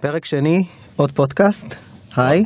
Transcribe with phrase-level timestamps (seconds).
[0.00, 0.64] פרק שני,
[0.96, 1.74] עוד פודקאסט.
[2.16, 2.44] היי,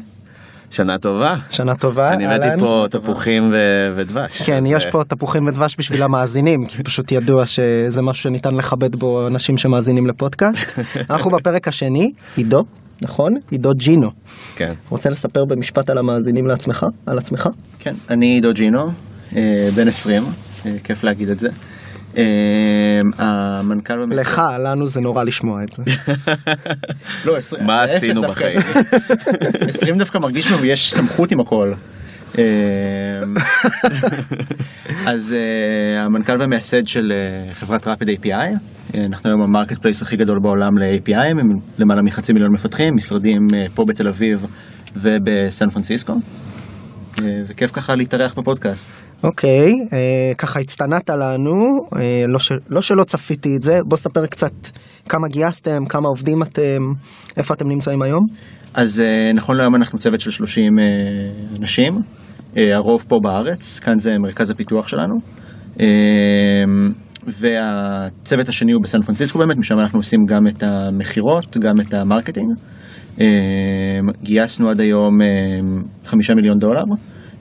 [0.70, 1.36] שנה טובה.
[1.50, 2.12] שנה טובה.
[2.12, 2.60] אני הבאתי.
[2.60, 4.42] פה תפוחים ו- ודבש.
[4.42, 8.54] כן, אז, יש אה, פה תפוחים ודבש בשביל המאזינים, כי פשוט ידוע שזה משהו שניתן
[8.54, 10.78] לכבד בו אנשים שמאזינים לפודקאסט.
[11.10, 12.64] אנחנו בפרק השני, עידו,
[13.02, 13.32] נכון?
[13.50, 14.08] עידו ג'ינו.
[14.56, 14.72] כן.
[14.88, 16.86] רוצה לספר במשפט על המאזינים לעצמך?
[17.06, 17.48] על עצמך?
[17.78, 18.90] כן, אני עידו ג'ינו,
[19.36, 20.22] אה, בן 20,
[20.66, 21.48] אה, כיף להגיד את זה.
[22.16, 24.16] אה, המנכ"ל באמת...
[24.16, 25.82] לך, לנו זה נורא לשמוע את זה.
[27.26, 27.66] לא, 20.
[27.66, 28.60] מה עשינו בחיים?
[29.68, 31.72] 20 דווקא מרגיש לנו ויש סמכות עם הכל.
[32.38, 32.44] אה,
[35.12, 37.12] אז אה, המנכ"ל והמייסד של
[37.52, 38.52] חברת Rapid API,
[39.06, 41.36] אנחנו היום ה marketplace הכי גדול בעולם ל-API, הם
[41.78, 43.40] למעלה מחצי מיליון מפתחים, משרדים
[43.74, 44.46] פה בתל אביב
[44.96, 46.14] ובסן פרנסיסקו.
[47.22, 49.02] אה, וכיף ככה להתארח בפודקאסט.
[49.24, 51.54] אוקיי, אה, ככה הצטנעת לנו,
[51.96, 52.52] אה, לא, ש...
[52.68, 54.52] לא שלא צפיתי את זה, בוא ספר קצת
[55.08, 56.82] כמה גייסתם, כמה עובדים אתם,
[57.36, 58.26] איפה אתם נמצאים היום?
[58.74, 59.02] אז
[59.34, 60.84] נכון להיום אנחנו צוות של 30 אה,
[61.60, 61.94] אנשים,
[62.56, 65.14] הרוב פה בארץ, כאן זה מרכז הפיתוח שלנו.
[67.26, 71.99] והצוות השני הוא בסן פרנסיסקו באמת, משם אנחנו עושים גם את המכירות, גם את ה
[71.99, 72.48] marketing.
[73.20, 75.26] אה, גייסנו עד היום אה,
[76.04, 76.82] חמישה מיליון דולר,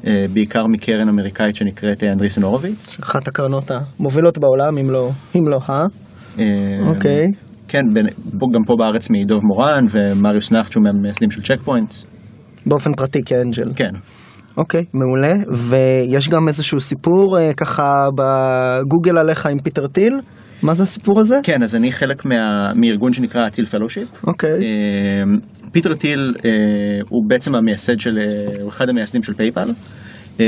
[0.08, 3.00] אה, בעיקר מקרן אמריקאית שנקראת אה, Andreessen Horowitz.
[3.00, 5.86] אחת הקרנות המובילות בעולם, אם לא, אם לא, אה?
[6.40, 6.46] אה,
[6.96, 7.28] אוקיי.
[7.68, 7.82] כן,
[8.54, 11.94] גם פה בארץ מדוב מורן ומריוס שהוא מהמייסדים של Check Point.
[12.66, 13.72] באופן פרטי כ angel.
[13.76, 13.92] כן.
[14.58, 15.34] אוקיי, מעולה.
[15.52, 20.14] ויש גם איזשהו סיפור אה, ככה בגוגל עליך עם פיטר טיל?
[20.64, 21.40] מה זה הסיפור הזה?
[21.44, 24.08] כן, אז אני חלק מה, מארגון שנקרא Thiel Fellowship.
[24.28, 24.60] אוקיי.
[25.72, 26.52] פיטר טיל אה,
[27.10, 29.68] הוא בעצם המייסד של, אה, הוא אחד המייסדים של PayPal.
[30.40, 30.46] אה,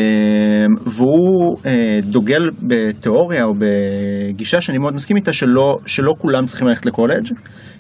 [0.86, 6.86] והוא אה, דוגל בתיאוריה או בגישה שאני מאוד מסכים איתה שלא, שלא כולם צריכים ללכת
[6.86, 7.28] לקולג'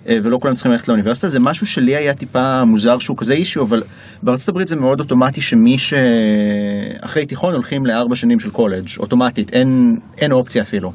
[0.10, 3.84] ולא כולם צריכים ללכת לאוניברסיטה זה משהו שלי היה טיפה מוזר שהוא כזה issue אבל
[4.24, 9.68] בארצות הברית זה מאוד אוטומטי שמי שאחרי תיכון הולכים לארבע שנים של קולג' אוטומטית אין,
[10.18, 10.92] אין אופציה אפילו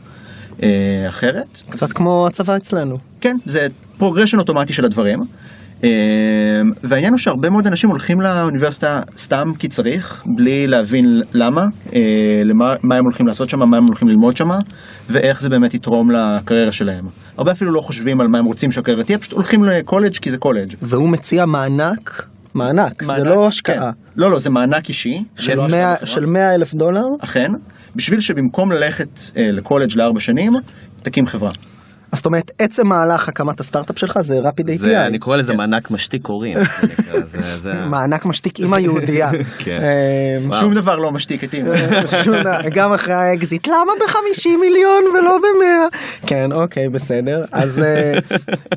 [0.62, 1.62] אה, אחרת.
[1.70, 2.98] קצת כמו הצבא אצלנו.
[3.20, 3.66] כן, זה
[3.98, 5.18] progression אוטומטי של הדברים.
[5.84, 5.90] אה,
[6.84, 12.74] והעניין הוא שהרבה מאוד אנשים הולכים לאוניברסיטה סתם כי צריך, בלי להבין למה, אה, למה
[12.82, 14.48] מה הם הולכים לעשות שם, מה הם הולכים ללמוד שם,
[15.10, 17.04] ואיך זה באמת יתרום לקריירה שלהם.
[17.38, 20.38] הרבה אפילו לא חושבים על מה הם רוצים שהקריירה תהיה, פשוט הולכים לקולג' כי זה
[20.38, 20.74] קולג'.
[20.82, 23.92] והוא מציע מענק, מענק, זה מענק, לא השקעה.
[23.92, 23.98] כן.
[24.16, 25.24] לא, לא, זה מענק אישי.
[25.36, 27.04] של שלא 100 השקעה של 100 אלף דולר?
[27.20, 27.52] אכן,
[27.96, 30.52] בשביל שבמקום ללכת אה, לקולג' לארבע שנים,
[31.02, 31.50] תקים חברה.
[32.12, 35.06] אז זאת אומרת, עצם מהלך הקמת הסטארט-אפ שלך זה Rapid זה, API.
[35.06, 36.58] אני קורא לזה מענק משתיק הורים.
[36.58, 39.30] זה זה- זה- מענק משתיק אימא יהודייה.
[39.64, 39.80] כן.
[40.46, 40.52] אמ.
[40.60, 41.74] שום דבר לא משתיק את אימא.
[42.76, 45.96] גם אחרי האקזיט, למה ב-50 מיליון ולא ב-100?
[46.26, 47.44] כן, אוקיי, בסדר.
[47.52, 48.18] אז אה,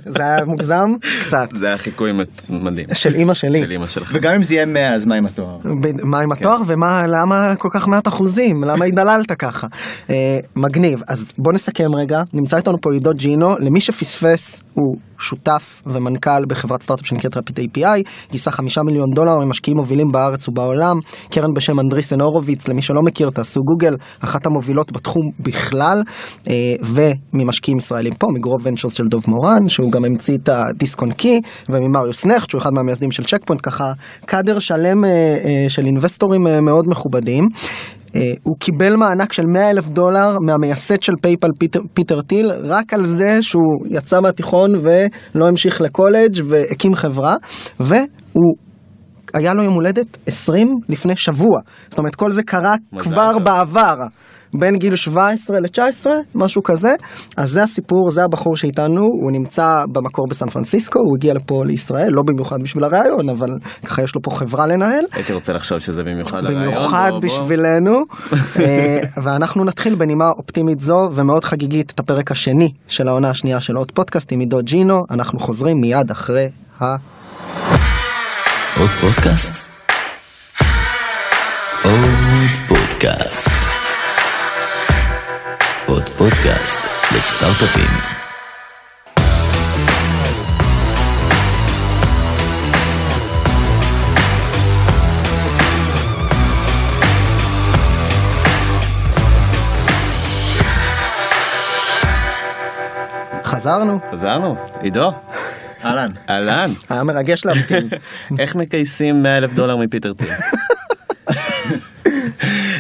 [0.06, 0.86] זה היה מוגזם?
[1.22, 1.48] קצת.
[1.56, 2.12] זה היה חיקוי
[2.50, 2.88] מדהים.
[2.94, 3.62] של אימא שלי.
[3.64, 4.12] של אמא שלך.
[4.16, 5.58] וגם אם זה יהיה 100, אז מה עם התואר?
[6.04, 8.64] מה עם התואר ומה, למה כל כך מעט אחוזים?
[8.64, 9.68] למה התדללת ככה?
[10.10, 10.16] אה,
[10.56, 11.02] מגניב.
[11.08, 12.22] אז בוא נסכם רגע.
[12.34, 13.56] נמצא איתנו פה עידו ג'ינו.
[13.60, 18.02] למי שפספס, הוא שותף ומנכ"ל בחברת סטארט-אפ שנקראת Rapid API.
[18.32, 20.96] גייסה חמישה מיליון דולר ממשקיעים מובילים בארץ ובעולם.
[21.30, 23.96] קרן בשם Andreessen Horowitz, למי שלא מכיר, תעשו גוגל.
[24.20, 26.04] אחת המובילות בתחום בכלל.
[26.50, 31.02] אה, וממשקיעים ישראלים פה, מ Grove Ventures של דוב מורן, שהוא גם המציא את הדיסק
[31.02, 33.92] און קי, וממריוס נכט, שהוא אחד מהמייסדים של צ'ק ככה
[34.26, 37.44] קאדר שלם אה, אה, של אינבסטורים מאוד מכובדים.
[38.16, 42.94] אה, הוא קיבל מענק של 100 אלף דולר מהמייסד של PayPal פיטר, פיטר טיל, רק
[42.94, 47.36] על זה שהוא יצא מהתיכון ולא המשיך לקולג' והקים חברה,
[47.80, 48.56] והוא...
[49.34, 51.60] היה לו יום הולדת 20 לפני שבוע.
[51.90, 53.40] זאת אומרת, כל זה קרה כבר.
[53.40, 53.96] בעבר.
[54.54, 56.96] בין גיל 17 ל-19, משהו כזה.
[57.38, 62.08] אז זה הסיפור, זה הבחור שאיתנו, הוא נמצא במקור בסן פרנסיסקו, הוא הגיע לפה לישראל,
[62.10, 63.50] לא במיוחד בשביל הראיון, אבל
[63.86, 65.06] ככה יש לו פה חברה לנהל.
[65.12, 66.64] הייתי רוצה לחשוב שזה במיוחד לרעיון.
[66.64, 67.30] במיוחד בוא, בוא.
[67.30, 68.04] בשבילנו.
[68.60, 73.76] אה, ואנחנו נתחיל בנימה אופטימית זו ומאוד חגיגית את הפרק השני של העונה השנייה של
[73.76, 75.02] עוד פודקאסט עם עידו ג'ינו.
[75.12, 76.50] אנחנו חוזרים מיד אחרי
[76.82, 76.86] ה...
[78.80, 79.70] עוד פודקאסט?
[81.84, 83.63] עוד פודקאסט.
[85.94, 86.80] עוד פודקאסט
[87.16, 87.90] לסטארט-אפים.
[103.44, 105.12] חזרנו, חזרנו, עידו,
[105.86, 106.10] אהלן.
[106.30, 107.90] אהלן, היה מרגש להמתין.
[108.40, 110.28] איך מגייסים 100 אלף דולר מפיטר טיל?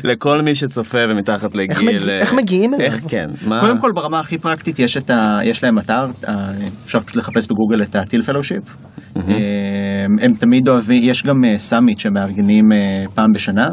[0.04, 1.96] לכל מי שצופה ומתחת לגיל...
[1.96, 2.86] מגיע- אה, איך מגיעים אליו?
[2.86, 3.30] איך כן?
[3.48, 3.62] מה?
[3.62, 5.40] קודם כל ברמה הכי פרקטית יש את ה...
[5.44, 6.50] יש להם אתר, אה,
[6.86, 8.64] אפשר פשוט לחפש בגוגל את ה Thiel Fellowship.
[9.16, 9.22] אה,
[10.22, 13.68] הם תמיד אוהבים, יש גם summit שמארגנים אה, פעם בשנה.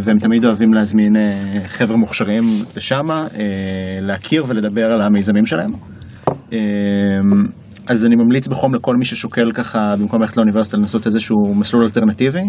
[0.00, 1.12] והם תמיד אוהבים להזמין
[1.66, 2.44] חבר'ה מוכשרים
[2.76, 3.26] לשם, אה,
[4.00, 5.70] להכיר ולדבר על המיזמים שלהם.
[7.86, 12.42] אז אני ממליץ בחום לכל מי ששוקל ככה, במקום ללכת לאוניברסיטה, לנסות איזשהו מסלול אלטרנטיבי.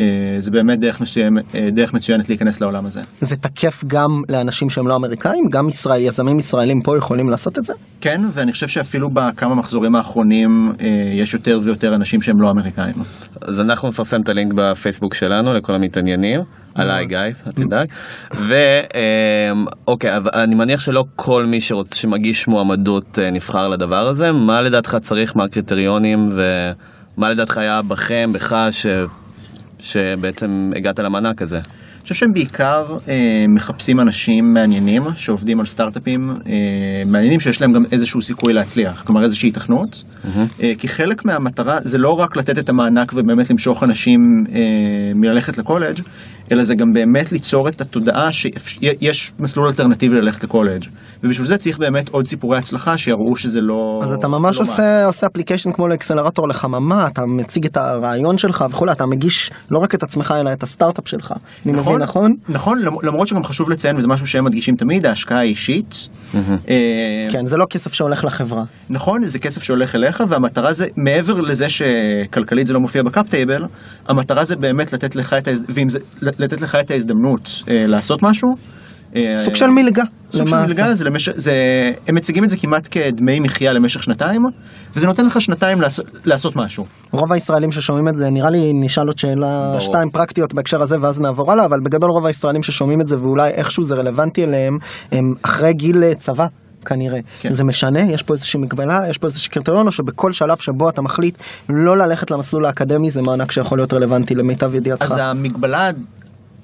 [0.00, 3.00] אה, זה באמת דרך, מסוים, אה, דרך מצוינת להיכנס לעולם הזה.
[3.20, 5.44] זה תקף גם לאנשים שהם לא אמריקאים?
[5.50, 7.72] גם ישראל, יזמים ישראלים פה יכולים לעשות את זה?
[8.00, 12.94] כן, ואני חושב שאפילו בכמה מחזורים האחרונים אה, יש יותר ויותר אנשים שהם לא אמריקאים.
[13.40, 16.40] אז אנחנו נפרסם את הלינק בפייסבוק שלנו לכל המתעניינים.
[16.74, 17.86] עליי גיא, אל תדאג.
[19.84, 21.94] ואוקיי, אבל אני מניח שלא כל מי שרוצ...
[21.94, 24.32] שמגיש מועמדות נבחר לדבר הזה.
[24.32, 28.86] מה לדעתך צריך, מה הקריטריונים ומה לדעתך היה בכם, בך, ש...
[29.78, 31.56] שבעצם הגעת למענק הזה?
[32.04, 37.72] אני חושב שהם בעיקר אה, מחפשים אנשים מעניינים שעובדים על סטארט-אפים אה, מעניינים שיש להם
[37.72, 40.04] גם איזשהו סיכוי להצליח, כלומר איזושהי התכנות.
[40.04, 40.62] Mm-hmm.
[40.62, 44.20] אה, כי חלק מהמטרה זה לא רק לתת את המענק ובאמת למשוך אנשים
[44.52, 44.60] אה,
[45.14, 46.00] מללכת לקולג',
[46.52, 50.84] אלא זה גם באמת ליצור את התודעה שיש מסלול אלטרנטיבי ללכת לקולג'.
[51.22, 54.00] ובשביל זה צריך באמת עוד סיפורי הצלחה שיראו שזה לא...
[54.04, 58.64] אז אתה ממש לא עושה, עושה application כמו לאקסלרטור לחממה, אתה מציג את הרעיון שלך
[58.70, 61.34] וכולי, אתה מגיש לא רק את עצמך אלא את הסטארט-אפ שלך.
[61.66, 62.36] אני נכון, מבין נכון?
[62.48, 66.08] נכון, למרות שגם חשוב לציין, וזה משהו שהם מדגישים תמיד, ההשקעה האישית.
[66.34, 68.62] אה, כן, זה לא כסף שהולך לחברה.
[68.90, 73.28] נכון, זה כסף שהולך אליך, והמטרה זה, מעבר לזה שכלכלית זה לא מופיע ב cap
[73.28, 73.64] table,
[74.08, 75.64] המטרה זה באמת לתת לך את, ההז...
[75.88, 75.98] זה...
[76.38, 78.48] לתת לך את ההזדמנות אה, לעשות משהו.
[79.16, 80.02] אה, סוג של מלגה.
[80.32, 81.28] סוג של מלגה, זה למש...
[81.28, 81.52] זה...
[82.08, 84.42] הם מציגים את זה כמעט כדמי מחיה למשך שנתיים,
[84.96, 86.00] וזה נותן לך שנתיים לעש...
[86.24, 86.86] לעשות משהו.
[87.12, 89.80] רוב הישראלים ששומעים את זה, נראה לי נשאל עוד שאלה ברור.
[89.80, 93.50] שתיים פרקטיות בהקשר הזה ואז נעבור הלאה, אבל בגדול רוב הישראלים ששומעים את זה ואולי
[93.50, 94.78] איכשהו זה רלוונטי אליהם,
[95.12, 96.46] הם אחרי גיל אה, צבא.
[96.86, 97.18] כנראה.
[97.40, 97.52] כן.
[97.52, 98.00] זה משנה?
[98.00, 99.00] יש פה איזושהי מגבלה?
[99.10, 99.86] יש פה איזשהו קריטריון?
[99.86, 101.38] או שבכל שלב שבו אתה מחליט
[101.68, 105.04] לא ללכת למסלול האקדמי זה מענק שיכול להיות רלוונטי למיטב ידיעתך?
[105.04, 105.90] אז המגבלה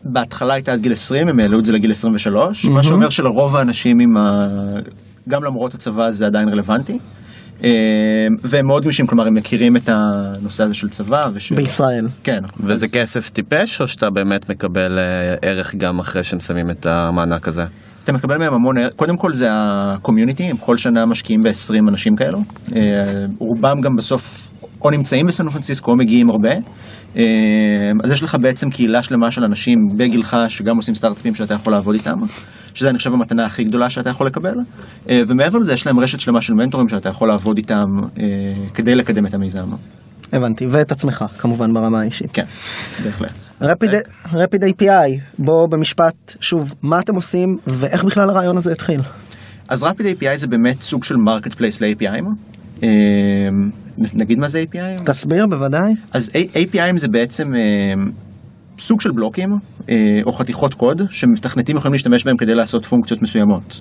[0.05, 2.71] בהתחלה הייתה עד גיל 20, הם העלו את זה לגיל 23, mm-hmm.
[2.71, 4.21] מה שאומר שלרוב האנשים עם ה...
[5.29, 6.99] גם למרות הצבא זה עדיין רלוונטי.
[7.65, 11.29] אה, והם מאוד גמישים, כלומר הם מכירים את הנושא הזה של צבא.
[11.35, 11.53] וש...
[11.53, 12.09] בישראל.
[12.25, 12.41] כן.
[12.61, 12.93] וזה אז...
[12.93, 17.65] כסף טיפש, או שאתה באמת מקבל אה, ערך גם אחרי שהם שמים את המענק הזה?
[18.05, 22.39] אתה מקבל מהם המון, קודם כל זה הקומיוניטי, הם כל שנה משקיעים ב-20 אנשים כאלו.
[22.77, 24.51] אה, רובם גם בסוף
[24.85, 26.57] או נמצאים בסן פרנסיסקו או מגיעים הרבה.
[28.05, 31.95] אז יש לך בעצם קהילה שלמה של אנשים בגילך שגם עושים סטארט-אפים שאתה יכול לעבוד
[31.95, 32.19] איתם.
[32.75, 34.55] שזה אני חושב המתנה הכי גדולה שאתה יכול לקבל,
[35.09, 37.87] אה, ומעבר לזה יש להם רשת שלמה של מנטורים שאתה יכול לעבוד איתם
[38.19, 38.25] אה,
[38.75, 39.67] כדי לקדם את המיזם.
[40.33, 42.31] הבנתי, ואת עצמך כמובן ברמה האישית.
[42.33, 42.45] כן,
[43.05, 43.33] בהחלט.
[44.33, 49.01] רפיד API, בוא במשפט, שוב, מה אתם עושים ואיך בכלל הרעיון הזה התחיל?
[49.69, 52.23] אז Rapid API זה באמת סוג של marketplace ל-API.
[54.15, 55.05] נגיד מה זה API?
[55.05, 55.93] תסביר בוודאי.
[56.13, 57.53] אז API זה בעצם
[58.81, 59.49] סוג של בלוקים
[59.89, 59.95] אה,
[60.27, 63.81] או חתיכות קוד שמתכנתים יכולים להשתמש בהם כדי לעשות פונקציות מסוימות.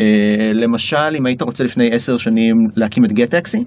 [0.00, 3.58] אה, למשל, אם היית רוצה לפני עשר שנים להקים את GetTaxi,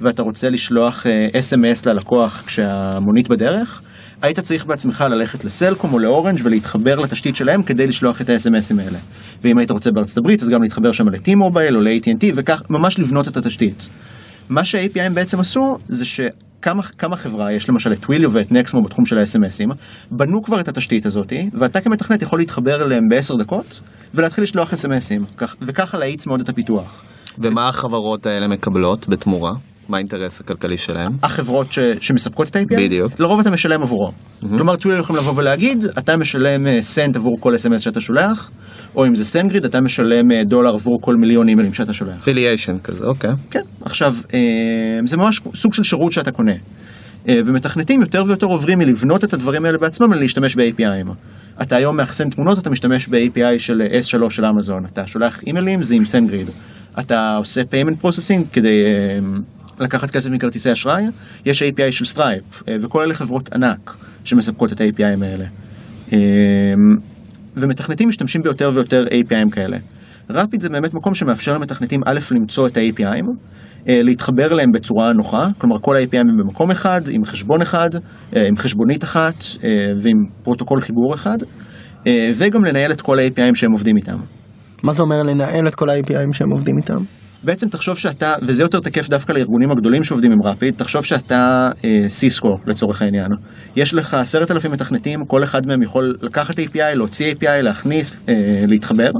[0.00, 3.82] ואתה רוצה לשלוח SMS אה, ללקוח כשהמונית בדרך,
[4.22, 8.98] היית צריך בעצמך ללכת לסלקום או לאורנג' ולהתחבר לתשתית שלהם כדי לשלוח את ה-SMSים האלה.
[9.42, 13.28] ואם היית רוצה בארצות הברית, אז גם להתחבר שם ל-T-Mobile או ל-AT&T, וכך ממש לבנות
[13.28, 13.88] את התשתית.
[14.48, 16.20] מה שה-API בעצם עשו, זה ש...
[16.98, 19.74] כמה, חברה, יש למשל את טוויליו ואת נקסמו בתחום של ה-SMSים,
[20.10, 23.80] בנו כבר את התשתית הזאת, ואתה כמתכנת יכול להתחבר אליהם בעשר דקות,
[24.14, 27.02] ולהתחיל לשלוח SMSים, וככה להאיץ מאוד את הפיתוח.
[27.38, 29.52] ומה החברות האלה מקבלות בתמורה?
[29.88, 31.12] מה האינטרס הכלכלי שלהם?
[31.22, 32.76] החברות ש, שמספקות את ה-API?
[32.78, 33.12] בדיוק.
[33.20, 34.08] לרוב אתה משלם עבורו.
[34.08, 34.46] Mm-hmm.
[34.48, 38.50] כלומר, טוויליו יכולים לבוא ולהגיד, אתה משלם סנט אה, עבור כל אס.אם.אס שאתה שולח,
[38.96, 42.18] או אם זה SendGrid, אתה משלם אה, דולר עבור כל מיליון אימיילים שאתה שולח.
[42.20, 43.30] אפיליישן כזה, אוקיי.
[43.50, 44.40] כן, עכשיו, אה,
[45.06, 46.54] זה ממש סוג של שירות שאתה קונה.
[47.28, 51.12] ומתכנתים יותר ויותר עוברים מלבנות את הדברים האלה בעצמם ללהשתמש ב-API.
[51.62, 54.84] אתה היום מאחסן תמונות, אתה משתמש ב-API של S3 של אמזון.
[54.84, 56.46] אתה שולח אימיילים, זה עם SendGrid.
[57.00, 58.84] אתה עושה payment processing כדי
[59.78, 61.04] לקחת כסף מכרטיסי אשראי,
[61.46, 65.44] יש API של Stripe, אה, וכל אלה חברות ענק שמספקות את ה-APIים האלה.
[66.12, 66.18] אה,
[67.56, 69.76] ומתכנתים משתמשים ביותר ויותר APIים כאלה.
[70.30, 73.26] Rapid זה באמת מקום שמאפשר למתכנתים א' למצוא את ה-APIים,
[73.88, 77.90] אה, להתחבר אליהם בצורה נוחה, כלומר כל ה-APIים הם במקום אחד, עם חשבון אחד,
[78.32, 79.44] עם חשבונית אחת
[80.00, 81.36] ועם פרוטוקול חיבור אחד,
[82.36, 84.18] וגם לנהל את כל ה-APIים שהם עובדים איתם.
[84.82, 86.98] מה זה אומר לנהל את כל ה-APIים שהם עובדים איתם?
[87.42, 92.08] בעצם תחשוב שאתה, וזה יותר תקף דווקא לארגונים הגדולים שעובדים עם Rapid, תחשוב שאתה אה,
[92.08, 93.30] סיסקו לצורך העניין.
[93.76, 98.34] יש לך עשרת אלפים מתכנתים, כל אחד מהם יכול לקחת API, להוציא API, להכניס, אה,
[98.66, 99.10] להתחבר,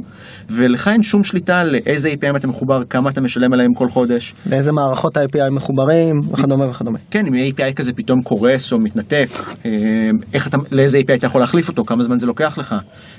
[0.51, 4.35] ולך אין שום שליטה לאיזה API אתה מחובר, כמה אתה משלם עליהם כל חודש.
[4.47, 6.99] לאיזה מערכות ה-API מחוברים וכדומה וכדומה.
[7.11, 9.29] כן, אם API כזה פתאום קורס או מתנתק,
[9.67, 9.71] אה,
[10.35, 12.75] איך אתה, לאיזה API אתה יכול להחליף אותו, כמה זמן זה לוקח לך,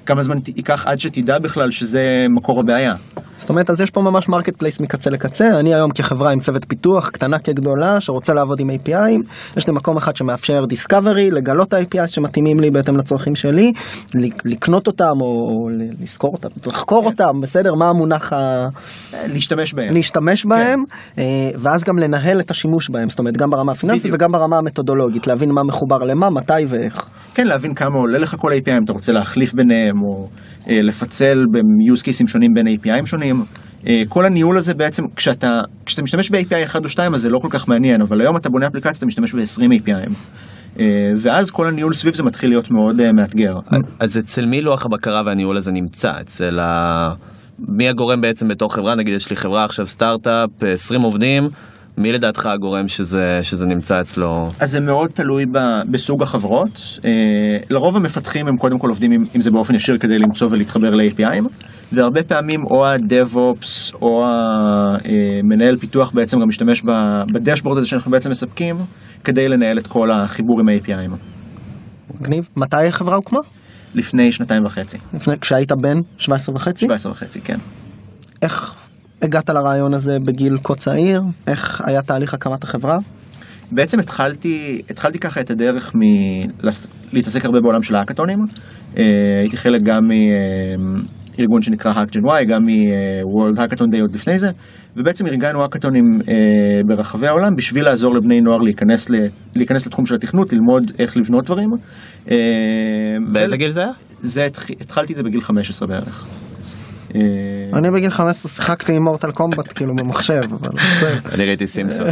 [0.06, 2.94] כמה זמן ייקח עד שתדע בכלל שזה מקור הבעיה.
[3.38, 5.46] זאת אומרת, אז יש פה ממש marketplace מקצה לקצה.
[5.60, 9.98] אני היום כחברה עם צוות פיתוח, קטנה כגדולה, שרוצה לעבוד עם API, יש לי מקום
[9.98, 13.72] אחד שמאפשר דיסקאברי, לגלות ה-API שמתאימים לי בהתאם לצרכים שלי,
[14.46, 15.68] לקנות אותם או
[16.02, 17.08] לזכור אותם, לחקור כן.
[17.08, 17.74] אותם, בסדר?
[17.76, 18.66] מה המונח ה...
[19.28, 19.94] להשתמש בהם.
[19.94, 20.84] להשתמש בהם,
[21.18, 21.24] אה,
[21.60, 24.14] ואז גם לנהל את השימוש בהם, זאת אומרת, גם ברמה הפיננסית.
[24.14, 27.06] וגם ברמה המתודולוגית, להבין מה מחובר למה, מתי ואיך.
[27.34, 30.28] כן, להבין כמה עולה לך כל API, אם אתה רוצה להחליף ביניהם, או
[30.70, 33.36] אה, לפצל ב-use cases שונים בין APIים שונים.
[33.88, 37.40] אה, כל הניהול הזה בעצם, כשאתה, כשאתה משתמש ב-API 1 או 2 אז זה לא
[37.40, 40.14] כל כך מעניין, אבל היום אתה בונה אפליקציה, אתה משתמש ב-20 APIים.
[40.80, 43.60] אה, ואז כל הניהול סביב זה מתחיל להיות מאוד אה, מאתגר.
[44.00, 46.12] אז אצל מי לוח הבקרה והניהול הזה נמצא?
[46.22, 47.14] אצל ה...
[47.60, 48.96] מי הגורם בעצם בתוך חברה?
[48.96, 51.50] נגיד יש לי חברה עכשיו סטארט-אפ, 20 עובדים,
[51.98, 54.52] מי לדעתך הגורם שזה, שזה נמצא אצלו?
[54.60, 55.58] אז זה מאוד תלוי ב,
[55.92, 57.00] בסוג החברות.
[57.06, 60.96] אה, לרוב המפתחים הם קודם כל עובדים עם, עם זה באופן ישיר כדי למצוא ולהתחבר
[60.96, 61.44] ל-APIים,
[61.92, 66.84] והרבה פעמים או ה-DevOps או המנהל פיתוח בעצם גם משתמש
[67.34, 68.76] בדשבורד הזה שאנחנו בעצם מספקים,
[69.24, 71.12] כדי לנהל את כל החיבור עם ה-APIים.
[72.20, 72.50] מגניב.
[72.56, 73.40] מתי החברה הוקמה?
[73.96, 76.86] לפני שנתיים וחצי, לפני, כשהיית בן 17 וחצי?
[76.86, 77.58] 17 וחצי, כן.
[78.42, 78.74] איך
[79.22, 81.22] הגעת לרעיון הזה בגיל כה צעיר?
[81.48, 82.98] איך היה תהליך הקמת החברה?
[83.72, 85.94] בעצם התחלתי, התחלתי ככה את הדרך
[87.14, 88.40] מלהתעסק הרבה בעולם של האקתונים.
[88.98, 89.04] אה,
[89.42, 90.02] הייתי חלק גם
[91.40, 94.52] מארגון שנקרא HackGen Y, גם מ-World Hackathon Day עוד לפני זה,
[94.98, 96.34] ובעצם ארגנו האקתונים אה,
[96.88, 99.14] ברחבי העולם בשביל לעזור לבני נוער להיכנס, ל,
[99.56, 101.70] להיכנס לתחום של התכנות, ללמוד איך לבנות דברים.
[102.32, 102.38] אה,
[103.32, 103.92] באיזה ו- גיל זה היה?
[104.22, 106.28] זה, התח- התחלתי את זה בגיל 15 בערך.
[107.16, 107.22] אה,
[107.74, 111.20] אני בגיל 15 שיחקתי עם מורטל קומבט כאילו במחשב, אבל בסדר.
[111.36, 112.08] אני ראיתי סימפסון.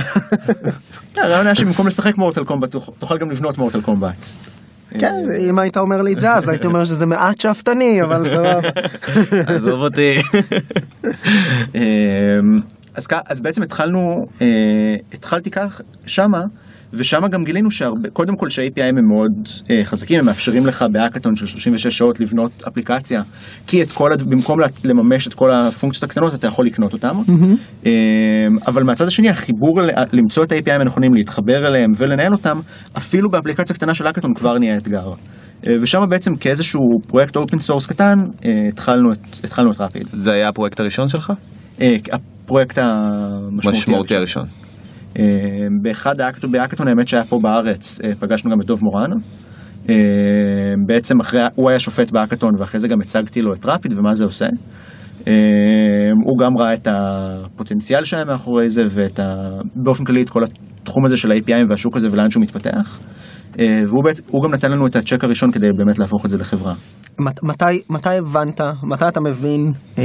[1.17, 4.15] הרעיון היה שבמקום לשחק מורטל קומבט תוכל גם לבנות מורטל קומבט.
[4.99, 8.69] כן, אם היית אומר לי את זה אז הייתי אומר שזה מעט שאפתני, אבל סבבה.
[9.55, 10.17] עזוב אותי.
[11.75, 12.61] אמ,
[13.29, 16.45] אז בעצם התחלנו, אה, התחלתי כך שמה,
[16.97, 19.31] ושמה גם גילינו שקודם כל שה-API הם מאוד
[19.69, 23.21] אה, חזקים, הם מאפשרים לך בהאקתון של 36 שעות לבנות אפליקציה,
[23.67, 27.15] כי את כל, הד- במקום לממש את כל הפונקציות הקטנות אתה יכול לקנות אותם,
[27.85, 27.91] אמ,
[28.67, 32.59] אבל מהצד השני החיבור, ל- למצוא את ה-API הנכונים, להתחבר אליהם ולנהל אותם,
[32.97, 35.07] אפילו באפליקציה קטנה של האקתון כבר נהיה אתגר.
[35.67, 40.07] אה, ושם בעצם כאיזשהו פרויקט open source קטן, אה, התחלנו את, התחלנו את Rapid.
[40.13, 41.33] זה היה הפרויקט הראשון שלך?
[41.81, 44.43] אה, הפרויקט המשמעותי משמעותי הראשון.
[45.19, 49.11] אה, באחד ההאקתון, בהאקתון האמת שהיה פה בארץ, אה, פגשנו גם את דוב מורן.
[49.89, 54.13] אה, בעצם אחרי, הוא היה שופט בהאקתון ואחרי זה גם הצגתי לו את Rapid ומה
[54.13, 54.47] זה עושה.
[56.25, 59.33] הוא גם ראה את הפוטנציאל שהיה מאחורי זה ואת ה...
[59.75, 62.99] באופן כללי את כל התחום הזה של ה-API והשוק הזה ולאן שהוא מתפתח.
[63.59, 66.73] אה, והוא הוא גם נתן לנו את הצ'ק הראשון כדי באמת להפוך את זה לחברה.
[67.19, 70.03] מת- מתי, מתי הבנת, מתי אתה מבין, אה,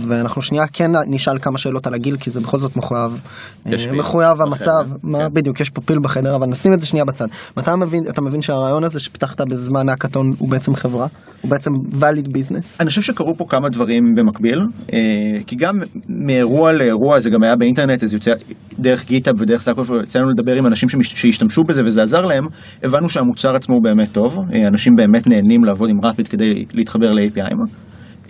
[0.00, 3.20] ואנחנו שנייה כן נשאל כמה שאלות על הגיל, כי זה בכל זאת מחויב,
[3.66, 5.34] אה, מחויב המצב, בחדר, מה, כן.
[5.34, 7.26] בדיוק, יש פה פיל בחדר, אבל נשים את זה שנייה בצד.
[7.56, 11.06] מתי אתה מבין, אתה מבין שהרעיון הזה שפיתחת בזמן האקתון הוא בעצם חברה?
[11.40, 12.66] הוא בעצם valid business?
[12.80, 14.60] אני חושב שקרו פה כמה דברים במקביל,
[14.92, 14.98] אה,
[15.46, 15.74] כי גם
[16.08, 18.30] מאירוע לאירוע זה גם היה באינטרנט, אז יוצא
[18.78, 22.26] דרך GitHub ודרך Stack Overflow, יצא לנו לדבר עם אנשים שמש- שהשתמשו בזה וזה עזר
[22.26, 22.44] להם,
[22.86, 27.12] הבנו שהמוצר עצמו הוא באמת טוב, אה, אנשים באמת נהנים לעבוד עם Rapid כדי להתחבר
[27.12, 27.56] ל-APIים.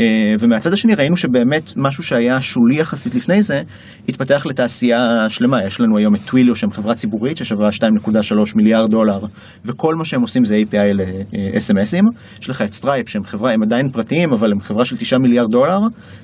[0.00, 3.62] אה, ומהצד השני ראינו שבאמת משהו שהיה שולי יחסית לפני זה,
[4.08, 5.64] התפתח לתעשייה שלמה.
[5.66, 9.20] יש לנו היום את Twilio שהם חברה ציבורית ששווה 2.3 מיליארד דולר,
[9.64, 12.04] וכל מה שהם עושים זה API ל-SMSים.
[12.42, 15.50] יש לך את Stripe שהם חברה, הם עדיין פרטיים, אבל הם חברה של 9 מיליארד
[15.50, 15.78] דולר,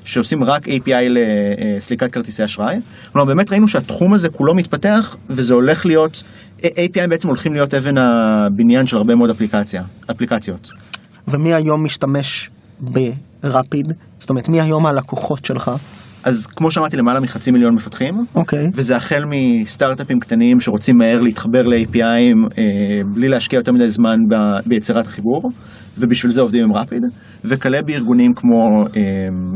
[0.04, 2.76] שעושים רק API לסליקת כרטיסי אשראי.
[3.12, 6.22] כלומר באמת ראינו שהתחום הזה כולו מתפתח, וזה הולך להיות,
[6.62, 10.70] API בעצם הולכים להיות אבן הבניין של הרבה מאוד אפליקציה, אפליקציות.
[11.28, 12.50] ומי היום משתמש
[12.80, 13.92] ברפיד?
[14.20, 15.70] זאת אומרת, מי היום הלקוחות שלך?
[16.24, 18.14] אז כמו שאמרתי, למעלה מחצי מיליון מפתחים.
[18.34, 18.70] אוקיי.
[18.74, 22.64] וזה החל מסטארט-אפים קטנים שרוצים מהר להתחבר ל-APIים אה,
[23.14, 25.50] בלי להשקיע יותר מדי זמן ב- ביצירת החיבור,
[25.98, 27.02] ובשביל זה עובדים עם רפיד,
[27.44, 28.56] וכלה בארגונים כמו
[28.96, 29.02] אה,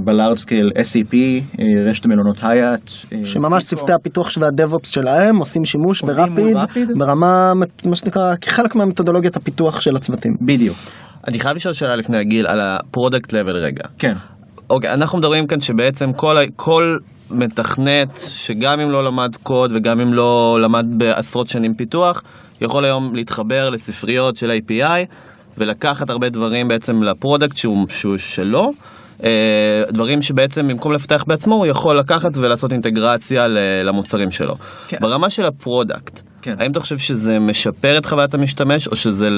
[0.05, 1.15] בלארד סקייל SAP,
[1.61, 3.77] אה, רשת המלונות הייט, אה, שממש סיסקו.
[3.77, 6.89] צוותי הפיתוח והדב-אופס שלהם עושים שימוש ברפיד, רפיד.
[6.99, 7.53] ברמה,
[7.87, 10.33] מה שנקרא, כחלק מהמתודולוגיית הפיתוח של הצוותים.
[10.41, 10.77] בדיוק,
[11.29, 13.85] אני חייב לשאול שאלה לפני הגיל על הפרודקט לבל רגע.
[13.99, 14.15] כן.
[14.71, 16.97] אוקיי, אנחנו מדברים כאן שבעצם כל, כל
[17.31, 22.23] מתכנת שגם אם לא למד קוד וגם אם לא למד בעשרות שנים פיתוח,
[22.61, 25.07] יכול היום להתחבר לספריות של API
[25.59, 28.71] ולקחת הרבה דברים בעצם ל product שהוא, שהוא שלו.
[29.25, 33.47] אה, דברים שבעצם במקום לפתח בעצמו הוא יכול לקחת ולעשות אינטגרציה
[33.85, 34.55] למוצרים שלו.
[34.89, 34.97] כן.
[35.01, 36.55] ברמה של ה product, כן.
[36.59, 39.29] האם אתה חושב שזה משפר את חוויית המשתמש או שזה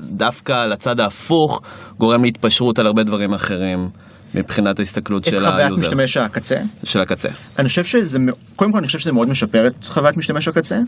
[0.00, 1.62] דווקא לצד ההפוך
[1.98, 3.88] גורם להתפשרות על הרבה דברים אחרים
[4.34, 6.56] מבחינת ההסתכלות את של חוויית ה user, משתמש הקצה.
[6.84, 7.28] של הקצה?
[7.58, 8.18] אני חושב שזה,
[8.56, 10.78] קודם כל אני חושב שזה מאוד משפר את חוויית משתמש הקצה.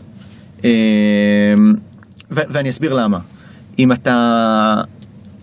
[0.63, 0.69] אמ,
[2.31, 3.19] ו- ואני אסביר למה.
[3.79, 4.75] אם אתה...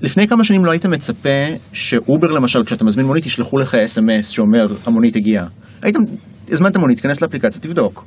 [0.00, 1.28] לפני כמה שנים לא היית מצפה
[1.72, 5.46] שאובר למשל, כשאתה מזמין מונית, ישלחו לך SMS שאומר המונית הגיעה.
[5.82, 5.96] היית,
[6.48, 8.04] הזמנת מונית, תיכנס לאפליקציה, תבדוק.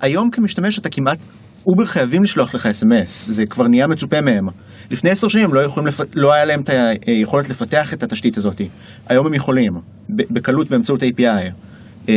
[0.00, 1.18] היום כמשתמש אתה כמעט,
[1.66, 4.48] אובר חייבים לשלוח לך SMS, זה כבר נהיה מצופה מהם.
[4.90, 6.00] לפני עשר שנים לא, לפ...
[6.14, 6.70] לא היה להם את
[7.06, 8.60] היכולת לפתח את התשתית הזאת.
[9.08, 9.72] היום הם יכולים,
[10.08, 11.50] בקלות באמצעות API.
[12.08, 12.14] אמ,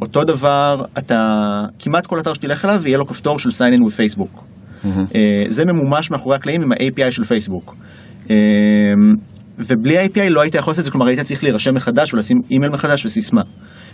[0.00, 3.90] אותו דבר, אתה, כמעט כל אתר שתלך אליו יהיה לו כפתור של sign in with
[3.90, 4.44] פייסבוק.
[5.14, 7.76] אה, זה ממומש מאחורי הקלעים עם ה-API של פייסבוק.
[8.30, 8.34] אמ,
[9.58, 12.72] ובלי ה-API לא היית יכול לעשות את זה, כלומר היית צריך להירשם מחדש ולשים אימייל
[12.72, 13.42] מחדש וסיסמה.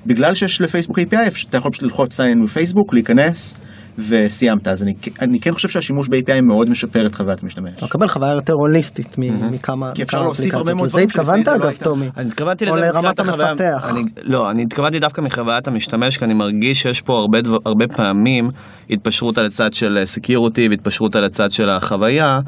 [0.06, 3.54] בגלל שיש לפייסבוק API, אתה יכול פשוט ללחוץ sign in with פייסבוק, להיכנס
[3.98, 4.68] וסיימת.
[4.68, 7.72] אז אני, אני כן חושב שהשימוש ב-API מאוד משפר את חוויית המשתמש.
[7.76, 10.74] אתה מקבל חוויה יותר הוליסטית מ- מכמה כי אפשר להוסיף הרבה.
[10.74, 11.82] מאוד לזה דברים שלפני התכוונת זה לא אגב, היית.
[11.82, 12.08] טומי?
[12.16, 13.90] אני התכוונתי לזה לרמת מבחינת החוויה- המפתח.
[13.90, 17.86] אני, לא, אני התכוונתי דווקא מחוויית המשתמש, כי אני מרגיש שיש פה הרבה, דבר, הרבה
[17.88, 18.48] פעמים
[18.90, 22.38] התפשרות על הצד של security והתפשרות על הצד של החוויה,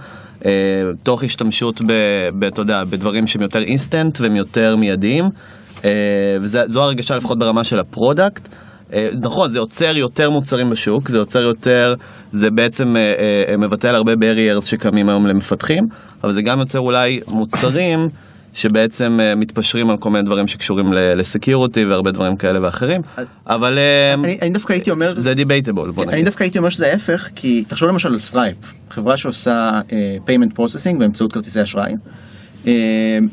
[0.46, 0.50] אה,
[1.02, 1.92] תוך השתמשות ב,
[2.38, 5.24] ב, אתה יודע, בדברים שהם יותר אינסטנט והם יותר מיידיים,
[5.84, 5.90] אה,
[6.40, 8.48] וזו הרגשה לפחות ברמה של ה product.
[8.92, 11.94] אה, נכון, זה יוצר יותר מוצרים בשוק, זה יוצר יותר,
[12.32, 13.14] זה בעצם אה,
[13.48, 15.84] אה, מבטל הרבה barriers שקמים היום למפתחים,
[16.24, 18.08] אבל זה גם יוצר אולי מוצרים
[18.54, 23.00] שבעצם מתפשרים על כל מיני דברים שקשורים ל security והרבה דברים כאלה ואחרים,
[23.46, 23.78] אבל
[24.14, 26.24] אני, אני דווקא הייתי אומר, זה debatable, בוא אני נגיד.
[26.24, 28.56] דווקא הייתי אומר שזה ההפך, כי תחשוב למשל על Stripe,
[28.90, 29.80] חברה שעושה
[30.26, 31.92] payment processing באמצעות כרטיסי אשראי.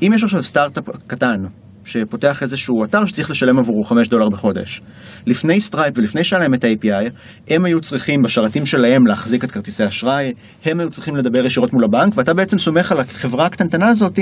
[0.01, 1.45] אם יש עכשיו סטארט-אפ קטן
[1.85, 4.81] שפותח איזשהו אתר שצריך לשלם עבורו 5 דולר בחודש.
[5.27, 7.09] לפני Stripe ולפני שהיה להם את ה-API,
[7.49, 10.33] הם היו צריכים בשרתים שלהם להחזיק את כרטיסי אשראי,
[10.65, 14.19] הם היו צריכים לדבר ישירות מול הבנק, ואתה בעצם סומך על החברה הקטנטנה הזאת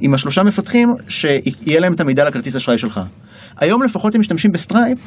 [0.00, 3.00] עם השלושה מפתחים, שיהיה להם את המידע לכרטיס אשראי שלך.
[3.56, 4.98] היום לפחות הם משתמשים ב Stripe.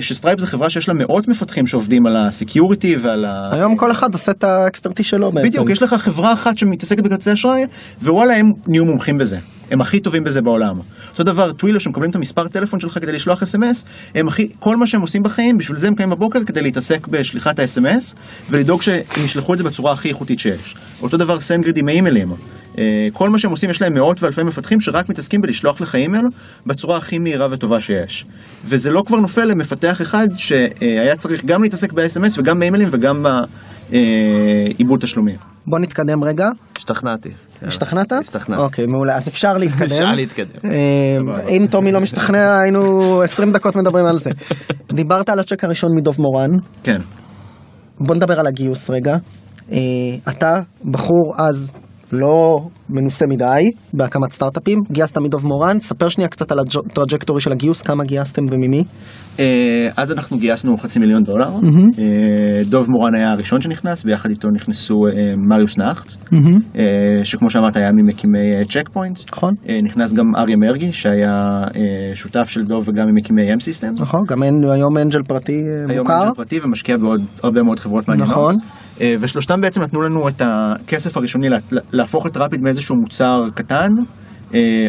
[0.00, 3.48] ש Stripe זה חברה שיש לה מאות מפתחים שעובדים על ה security ועל ה...
[3.52, 5.48] היום כל אחד עושה את ה expertise שלו בעצם.
[5.48, 7.64] בדיוק, יש לך חברה אחת שמתעסקת בכרטיסי אשראי,
[8.02, 9.38] ווואלה הם נהיו מומחים בזה.
[9.70, 10.78] הם הכי טובים בזה בעולם.
[11.10, 14.86] אותו דבר, Twilio שמקבלים את המספר טלפון שלך כדי לשלוח SMS, הם הכי, כל מה
[14.86, 18.14] שהם עושים בחיים, בשביל זה הם קמים בבוקר כדי להתעסק בשליחת ה SMS,
[18.50, 20.74] ולדאוג שהם ישלחו את זה בצורה הכי איכותית שיש.
[21.02, 22.32] אותו דבר סנגריד עם האימיילים.
[22.78, 26.24] אה, כל מה שהם עושים, יש להם מאות ואלפי מפתחים שרק מתעסקים בלשלוח לך אימייל
[26.66, 28.24] בצורה הכי מהירה וטובה שיש.
[28.64, 33.26] וזה לא כבר נופל למפתח אחד שהיה צריך גם להתעסק ב-SMS וגם באימיילים וגם
[33.90, 35.36] בעיבוד תשלומים.
[35.66, 36.48] בוא נתקדם רגע.
[36.76, 37.30] השתכנעתי.
[37.62, 38.12] השתכנעת?
[38.12, 38.62] השתכנעתי.
[38.62, 39.16] אוקיי, מעולה.
[39.16, 39.86] אז אפשר להתקדם.
[39.92, 40.70] אפשר להתקדם.
[40.70, 44.30] אה, אם טומי לא משתכנע, היינו 20 דקות מדברים על זה.
[44.96, 46.50] דיברת על הצ'ק הראשון מדוב מורן.
[46.82, 47.00] כן.
[48.00, 49.16] בוא נדבר על הגיוס רגע.
[49.72, 49.78] אה,
[50.28, 51.70] אתה בחור אז
[52.14, 52.56] לא
[52.90, 57.82] מנוסה מדי בהקמת סטארט-אפים, גייסת מדוב מורן, ספר שנייה קצת על ה trajectory של הגיוס,
[57.82, 58.84] כמה גייסתם וממי.
[59.38, 61.48] אה, אז אנחנו גייסנו חצי מיליון דולר.
[61.98, 66.12] אה, דוב מורן היה הראשון שנכנס, ביחד איתו נכנסו אה, מריוס נכט,
[66.76, 69.18] אה, שכמו שאמרת היה ממקימי צ'ק פוינט.
[69.32, 69.54] נכון.
[69.82, 71.62] נכנס גם אריה מרגי, שהיה
[72.14, 74.02] שותף של דוב וגם ממקימי M-Systems.
[74.02, 76.22] נכון, גם היום אנג'ל פרטי אה, היום מוכר.
[76.22, 78.30] אנג'ל פרטי ומשקיע בעוד הרבה מאוד חברות מעניינות.
[78.30, 78.54] נכון.
[79.00, 81.58] אה, ושלושתם בעצם נתנו לנו את הכסף הראשוני לה-
[81.92, 83.88] להפוך את רפיד מאיזשהו מוצר קטן,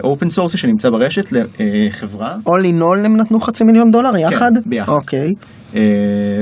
[0.03, 2.35] אופן סורסי שנמצא ברשת לחברה.
[2.35, 4.51] All in all הם נתנו חצי מיליון דולר יחד?
[4.63, 4.91] כן, ביחד.
[4.91, 5.31] אוקיי.
[5.75, 5.81] אה,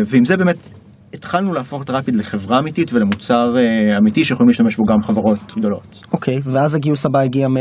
[0.06, 0.70] ועם זה באמת
[1.14, 6.06] התחלנו להפוך את רפיד לחברה אמיתית ולמוצר אה, אמיתי שיכולים להשתמש בו גם חברות גדולות.
[6.14, 7.58] אוקיי, ואז הגיוס הבא הגיע מ...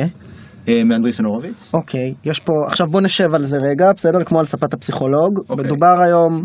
[0.69, 1.75] אה, מאנדריסן הורוביץ.
[1.75, 4.25] אוקיי, יש פה, עכשיו בוא נשב על זה רגע, בסדר?
[4.25, 5.39] כמו על ספת הפסיכולוג.
[5.49, 5.65] אוקיי.
[5.65, 6.45] מדובר היום,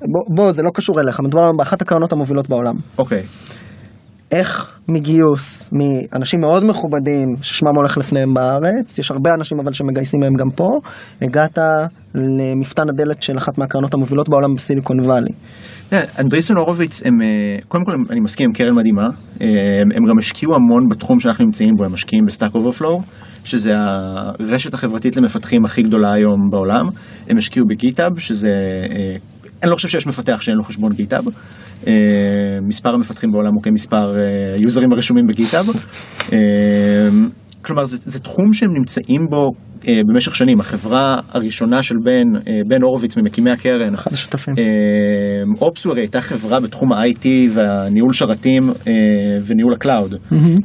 [0.00, 2.74] בוא, בוא, זה לא קשור אליך, מדובר באחת הקרנות המובילות בעולם.
[2.98, 3.22] אוקיי.
[4.32, 10.32] איך מגיוס מאנשים מאוד מכובדים ששמם הולך לפניהם בארץ, יש הרבה אנשים אבל שמגייסים מהם
[10.38, 10.68] גם פה,
[11.22, 11.58] הגעת
[12.14, 15.30] למפתן הדלת של אחת מהקרנות המובילות בעולם בסיליקון וואלי.
[15.92, 19.08] אה, אנדריסן הורוביץ הם, אה, קודם כל אני מסכים, הם קרן מדהימה.
[19.40, 23.00] אה, הם גם השקיעו המון בתחום שאנחנו נמצאים בו, הם משקיעים ב Stack Overflow,
[23.44, 26.86] שזה הרשת החברתית למפתחים הכי גדולה היום בעולם.
[27.28, 28.52] הם השקיעו ב GitHub, שזה,
[29.62, 31.24] אני לא חושב שיש מפתח שאין לו חשבון GitHub.
[31.86, 31.92] אה,
[32.62, 35.66] מספר המפתחים בעולם הוא כמספר אה, היוזרים הרשומים ב GitHub.
[36.32, 36.38] אה,
[37.62, 39.50] כלומר זה, זה תחום שהם נמצאים בו
[39.88, 40.60] אה, במשך שנים.
[40.60, 44.54] החברה הראשונה של בן, אה, בן הורוביץ ממקימי הקרן, אחד השותפים.
[44.58, 44.64] אה,
[45.60, 48.92] Opsware הייתה חברה בתחום ה-IT והניהול שרתים אה,
[49.44, 50.14] וניהול ה cloud.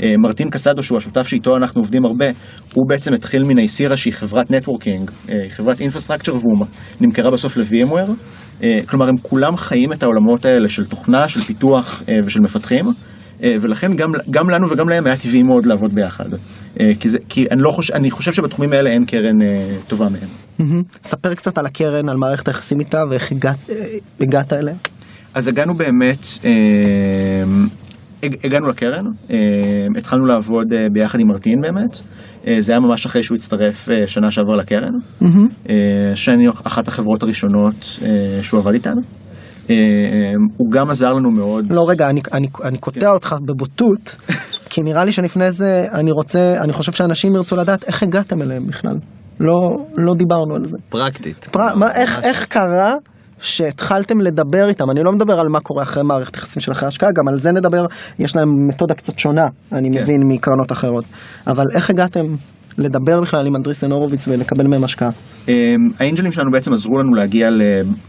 [0.01, 2.25] אה, מרטין קסדו שהוא השותף שאיתו אנחנו עובדים הרבה,
[2.73, 6.65] הוא בעצם התחיל מ Nicira שהיא חברת networking, אה, חברת infrastructure והיא
[7.01, 8.11] נמכרה בסוף ל-VMware.
[8.63, 12.85] אה, כלומר הם כולם חיים את העולמות האלה של תוכנה, של פיתוח אה, ושל מפתחים.
[13.43, 16.25] אה, ולכן גם, גם לנו וגם להם היה טבעי מאוד לעבוד ביחד.
[16.99, 19.37] כי, זה, כי אני, לא חושב, אני חושב שבתחומים האלה אין קרן
[19.87, 20.79] טובה מהם.
[21.03, 23.69] ספר קצת על הקרן, על מערכת היחסים איתה ואיך הגעת,
[24.21, 24.73] הגעת אליה.
[25.33, 26.17] אז הגענו באמת,
[28.23, 29.05] הג- הגענו לקרן,
[29.97, 31.99] התחלנו לעבוד ביחד עם מרטין באמת.
[32.47, 34.93] אה, זה היה ממש אחרי שהוא הצטרף אה, שנה שעברה לקרן,
[35.69, 37.99] אה, שאני אחת החברות הראשונות
[38.41, 38.95] שהוא עבד איתן.
[39.69, 39.75] אה,
[40.57, 41.65] הוא גם עזר לנו מאוד.
[41.69, 44.15] לא רגע, אני, אני, אני קוטע אותך בבוטות,
[44.69, 48.67] כי נראה לי שלפני זה אני רוצה, אני חושב שאנשים ירצו לדעת איך הגעתם אליהם
[48.67, 48.95] בכלל.
[49.39, 50.77] לא, לא דיברנו על זה.
[50.89, 51.47] פרקטית.
[51.51, 51.75] פר...
[51.75, 52.93] מה, איך, איך קרה
[53.39, 54.85] שהתחלתם לדבר איתם?
[54.91, 57.51] אני לא מדבר על מה קורה אחרי מערכת יחסים של אחרי השקעה, גם על זה
[57.51, 57.85] נדבר,
[58.19, 60.01] יש להם מתודה קצת שונה, אני כן.
[60.01, 61.05] מבין, מקרנות אחרות.
[61.47, 62.25] אבל איך הגעתם
[62.77, 65.09] לדבר בכלל עם אנדריסן הורוביץ ולקבל מהם השקעה?
[65.49, 67.49] אה, האנג'לים שלנו בעצם עזרו לנו להגיע.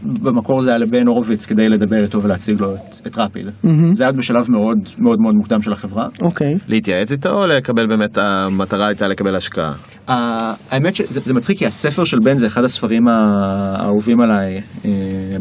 [0.03, 2.75] במקור זה היה לבן הורוביץ כדי לדבר איתו ולהציג לו
[3.07, 3.49] את, רפיד.
[3.91, 6.07] זה היה בשלב מאוד מאוד מאוד מוקדם של החברה.
[6.21, 6.55] אוקיי.
[6.67, 9.73] להתייעץ איתו או לקבל באמת, המטרה הייתה לקבל השקעה?
[10.07, 14.91] האמת שזה זה מצחיק כי הספר של בן זה אחד הספרים האהובים עליי אה,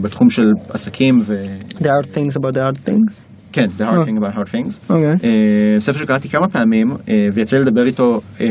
[0.01, 1.35] בתחום של עסקים ו...
[1.79, 3.34] The hard things about the hard things.
[3.55, 4.81] כן, The Hard Thing About Hard Things.
[4.91, 5.11] אוקיי.
[5.25, 8.47] אה, ספר שקראתי כמה פעמים אה, ויצא לדבר איתו, אה,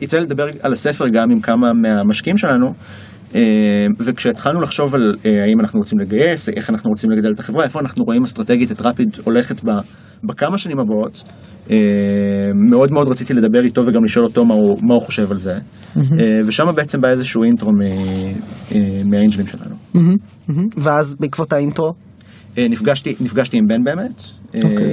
[0.00, 2.66] יצא לדבר על הספר גם עם כמה מהמשקיעים שלנו.
[3.34, 3.40] אה,
[4.00, 7.80] וכשהתחלנו לחשוב על אה, האם אנחנו רוצים לגייס, איך אנחנו רוצים לגדל את החברה, איפה
[7.80, 9.70] אנחנו רואים אסטרטגית את רפיד הולכת ב,
[10.24, 11.22] בכמה שנים הבאות,
[11.70, 11.76] אה,
[12.70, 15.58] מאוד מאוד רציתי לדבר איתו וגם לשאול אותו מה הוא, מה הוא חושב על זה.
[15.96, 17.82] אה, ושם בעצם בא איזשהו אינטרו מ-
[18.74, 19.74] אה, מהאנג'לים שלנו.
[20.76, 22.07] ואז בעקבות האינטרו, אה,
[22.70, 24.22] נפגשתי, נפגשתי עם בן באמת.
[24.54, 24.86] אה, אוקיי.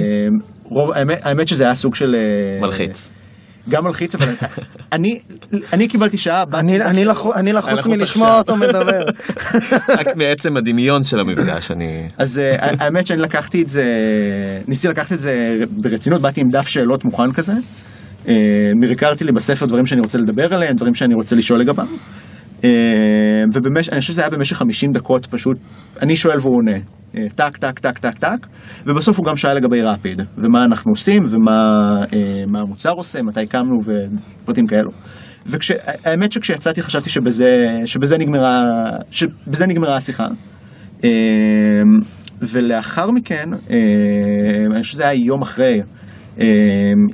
[0.64, 2.14] רוב, האמת, האמת שזה היה סוג של...
[2.14, 3.10] אה, מלחיץ.
[3.68, 4.26] גם מלחיץ, אבל
[4.92, 5.20] אני,
[5.72, 8.38] אני קיבלתי שעה, אני, אני, לחוץ לחוץ מלשמוע עכשיו.
[8.38, 9.04] אותו מדבר.
[9.98, 12.08] רק מעצם הדמיון של המפגש, אני...
[12.18, 13.84] אז אה, האמת שאני לקחתי את זה,
[14.68, 17.52] ניסיתי לקחת את זה ברצינות, באתי עם דף שאלות מוכן כזה.
[18.28, 18.34] אה,
[18.80, 21.88] מרקרתי לי בספר דברים שאני רוצה לדבר עליהם, דברים שאני רוצה לשאול לגביהם.
[22.66, 25.56] אה, ובמשך, אני חושב שזה היה במשך 50 דקות פשוט,
[26.02, 26.76] אני שואל והוא עונה.
[27.16, 28.46] אה, טק, טק, טק, טק, טק,
[28.86, 33.76] ובסוף הוא גם שאל לגבי רפיד, ומה אנחנו עושים, ומה אה, המוצר עושה, מתי הקמנו,
[33.84, 34.90] ופרטים כאלו.
[35.46, 38.62] והאמת שכשיצאתי חשבתי שבזה, שבזה, נגמרה,
[39.10, 40.24] שבזה נגמרה השיחה.
[42.42, 43.48] ולאחר מכן,
[44.70, 45.80] אני חושב שזה היה יום אחרי,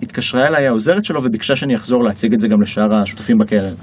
[0.03, 3.75] התקשרה אליי העוזרת שלו וביקשה שאני אחזור להציג את זה גם לשאר השותפים בקרן.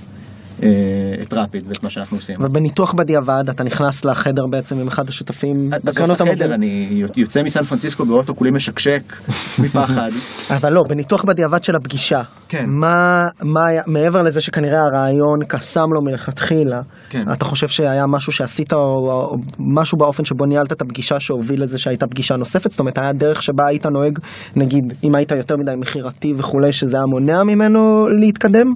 [0.64, 2.36] אה, את רפיד ואת מה שאנחנו עושים.
[2.40, 6.52] ובניתוח בדיעבד אתה נכנס לחדר בעצם עם אחד השותפים עזוב בקרנות המובילות.
[6.52, 9.02] אני יוצא מסן פרנסיסקו באוטו כולי משקשק
[9.64, 10.10] מפחד.
[10.50, 12.22] אבל לא, בניתוח בדיעבד של הפגישה.
[12.50, 12.66] כן.
[12.68, 17.32] מה, מה היה, מעבר לזה שכנראה הרעיון קסם לו מלכתחילה, כן.
[17.32, 21.78] אתה חושב שהיה משהו שעשית או, או משהו באופן שבו ניהלת את הפגישה שהוביל לזה
[21.78, 22.72] שהייתה פגישה נוספת?
[22.72, 24.20] זאת אומרת, היה דרך שבה היית נוהג,
[24.56, 28.74] נגיד, אם היית יותר מדי מכירתי וכולי, שזה היה מונע ממנו להתקדם?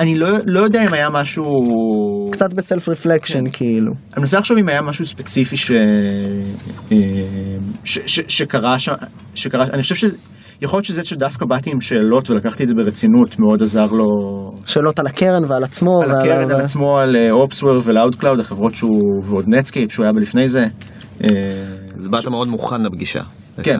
[0.00, 1.44] אני לא, לא יודע אם היה משהו...
[2.32, 3.92] קצת בסלף רפלקשן כאילו.
[4.14, 5.70] אני מנסה לחשוב אם היה משהו ספציפי ש...
[6.92, 6.96] אה,
[7.84, 7.98] ש...
[8.06, 8.20] ש...
[8.28, 8.92] שקרה שם,
[9.34, 10.16] שקרה, אני חושב שזה,
[10.62, 14.04] יכול להיות שזה שדווקא באתי עם שאלות ולקחתי את זה ברצינות מאוד עזר לו
[14.66, 16.02] שאלות על הקרן ועל עצמו.
[16.02, 20.04] על ועל הקרן, ה- על עצמו, על Opsware ו Loudcloud, החברות שהוא, ועוד Netscape שהוא
[20.04, 20.66] היה בלפני זה.
[21.98, 23.22] אז באת מאוד מוכן לפגישה.
[23.62, 23.78] כן,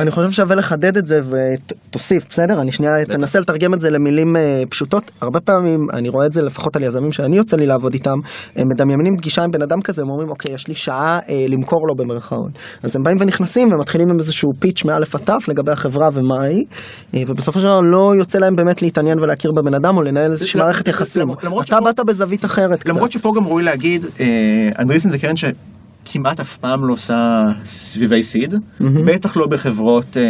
[0.00, 2.60] אני, חושב שווה לחדד את זה ותוסיף, בסדר?
[2.60, 5.10] אני שנייה אנסה לתרגם את זה למילים אה, פשוטות.
[5.20, 8.18] הרבה פעמים, אני רואה את זה לפחות על יזמים שאני יוצא לי לעבוד איתם,
[8.56, 11.88] הם מדמיינים פגישה עם בן אדם כזה, הם אומרים, אוקיי, יש לי שעה אה, למכור
[11.88, 12.50] לו במרכאות.
[12.82, 16.64] אז הם באים ונכנסים ומתחילים עם איזשהו pitch מאלף עד תף לגבי החברה ומה היא,
[17.14, 20.58] אה, ובסופו של דבר לא יוצא להם באמת להתעניין ולהכיר בבן אדם או לנהל איזושהי
[20.60, 21.22] לא, מערכת יחסים.
[21.22, 23.18] למרות- למרות אתה באת בזווית אחרת למרות קצת.
[23.18, 24.06] שפה גם ראוי להגיד,
[24.78, 25.36] אנדריסן זה קרן
[26.10, 30.22] שכמעט אף פעם לא עושה סביבי סיד, בטח לא בחברות אה,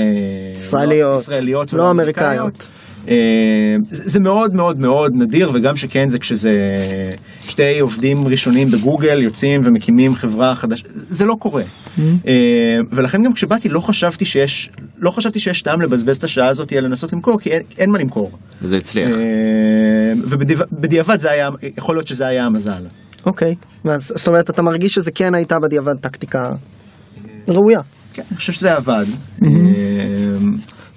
[0.55, 2.69] ישראליות, לא- ישראליות לא ולא אמריקאיות.
[3.09, 6.51] אה, זה זה מאוד מאוד מאוד נדיר, וגם שכן זה כשזה
[7.49, 11.63] שתי עובדים ראשונים בגוגל יוצאים ומקימים חברה חדשה, זה לא קורה.
[11.99, 16.73] אה, ולכן גם כשבאתי לא חשבתי שיש, לא חשבתי שיש טעם לבזבז את השעה הזאת
[16.73, 18.31] על לנסות למכור, כי אין, אין מה למכור.
[18.63, 19.09] וזה הצליח.
[20.25, 22.83] ובדיעבד זה היה, יכול להיות שזה היה המזל.
[23.27, 23.55] אוקיי,
[23.85, 26.53] אז, זאת אומרת, אתה מרגיש שזה כן הייתה בדיעבד טקטיקה
[27.49, 27.81] ראויה.
[28.13, 29.05] כן, אני חושב שזה עבד.
[29.43, 29.49] אה,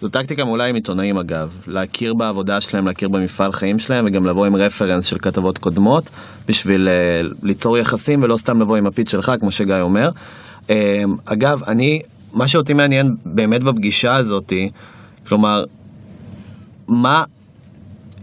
[0.02, 4.46] זו טקטיקה מעולה עם עיתונאים אגב, להכיר בעבודה שלהם, להכיר במפעל חיים שלהם וגם לבוא
[4.46, 6.10] עם רפרנס של כתבות קודמות
[6.48, 10.10] בשביל uh, ליצור יחסים ולא סתם לבוא עם הפיץ שלך כמו שגיא אומר.
[10.62, 10.70] Uh,
[11.26, 12.00] אגב, אני,
[12.34, 14.70] מה שאותי מעניין באמת בפגישה הזאתי,
[15.28, 15.64] כלומר,
[16.88, 17.24] מה,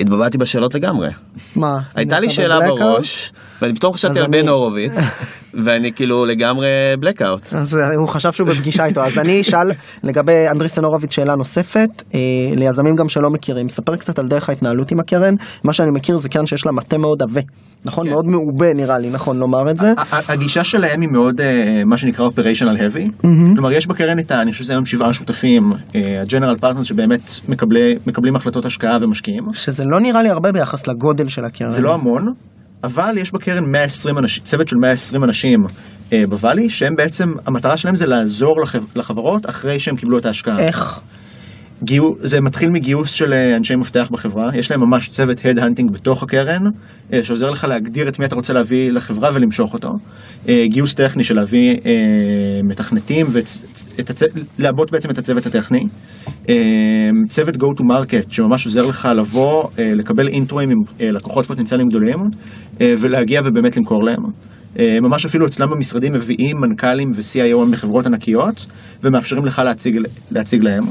[0.00, 1.08] התבלבלתי בשאלות לגמרי.
[1.56, 1.78] מה?
[1.94, 2.58] הייתה לי שאלה?
[2.60, 4.92] בראש, ואני פתאום חשבתי על בן הורוביץ,
[5.64, 6.68] ואני כאילו לגמרי
[7.04, 7.56] blackout.
[7.56, 9.70] אז אה, הוא חשב שהוא בפגישה איתו, אז אני אשאל
[10.04, 12.18] לגבי אנדריסן הורוביץ שאלה נוספת, אה,
[12.56, 16.28] ליזמים גם שלא מכירים, ספר קצת על דרך ההתנהלות עם הקרן, מה שאני מכיר זה
[16.28, 17.40] קרן שיש לה מטה מאוד עבה,
[17.84, 18.04] נכון?
[18.06, 18.10] כן.
[18.12, 19.92] מאוד מעובה נראה לי, נכון לומר את זה?
[20.28, 23.22] הגישה שלהם היא מאוד אה, מה שנקרא operational heavy,
[23.54, 24.32] כלומר יש בקרן את.
[24.32, 25.62] אני חושב שזה היום שבעה שותפים,
[26.22, 31.19] הג'נרל פרטנר שבאמת מקבלי- מקבלים החלטות השקעה ומשקיעים, שזה לא נראה לי הרבה ביחס לגודל
[31.28, 31.70] של הקרן.
[31.70, 32.32] זה לא המון,
[32.84, 35.60] אבל יש בקרן 120 אנשים, צוות של 120 אנשים
[36.12, 40.58] אה, בוואלי, שהם בעצם, המטרה שלהם זה לעזור לחב, לחברות אחרי שהם קיבלו את ההשקעה.
[40.58, 41.00] איך?
[41.82, 45.92] גיו, זה מתחיל מגיוס של אה, אנשי מפתח בחברה, יש להם ממש צוות head hunting
[45.92, 46.62] בתוך הקרן,
[47.12, 49.88] אה, שעוזר לך להגדיר את מי אתה רוצה להביא לחברה ולמשוך אותו.
[50.48, 51.76] אה, גיוס טכני של להביא
[52.64, 53.26] מתכנתים,
[54.58, 55.86] ולעבות בעצם את הצוות הטכני.
[57.28, 62.18] צוות go to market שממש עוזר לך לבוא, לקבל אינטרואים עם לקוחות פוטנציאליים גדולים,
[62.80, 64.22] ולהגיע ובאמת למכור להם.
[65.02, 68.66] ממש אפילו אצלם במשרדים מביאים מנכ"לים ו-CIO מחברות ענקיות,
[69.02, 69.98] ומאפשרים לך להציג,
[70.30, 70.84] להציג להם.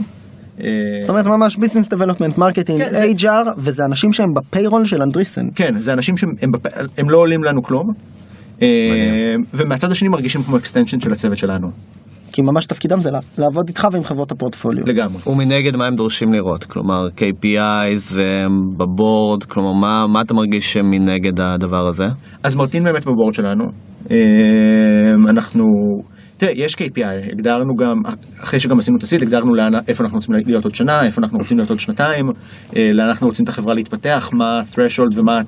[0.63, 0.69] אה,
[1.01, 2.81] זאת אומרת ממש business development, marketing,
[3.19, 5.45] HR, וזה אנשים שהם ב payroll של אנדריסן.
[5.55, 7.87] כן, זה אנשים שהם לא עולים לנו כלום,
[8.61, 11.67] אה, ומהצד השני מרגישים כמו extension של הצוות שלנו,
[12.31, 14.83] כי ממש תפקידם זה לעבוד איתך ועם חברות הפורטפוליו.
[14.87, 15.21] לגמרי.
[15.27, 16.63] ומנגד מה הם דורשים לראות?
[16.63, 22.07] כלומר KPIs והם ב board, כלומר מה, מה אתה מרגיש שמנגד הדבר הזה?
[22.43, 23.65] אז מרטין באמת ב board שלנו,
[24.11, 24.17] אה,
[25.29, 25.63] אנחנו,
[26.39, 28.01] תראה, יש KPI, הגדרנו גם,
[28.43, 31.37] אחרי שגם עשינו את הסיד, הגדרנו לאן, איפה אנחנו רוצים להיות עוד שנה, איפה אנחנו
[31.37, 32.29] רוצים להיות עוד שנתיים,
[32.77, 35.41] אה, לאן אנחנו רוצים את החברה להתפתח, מה ה-threshold ומה,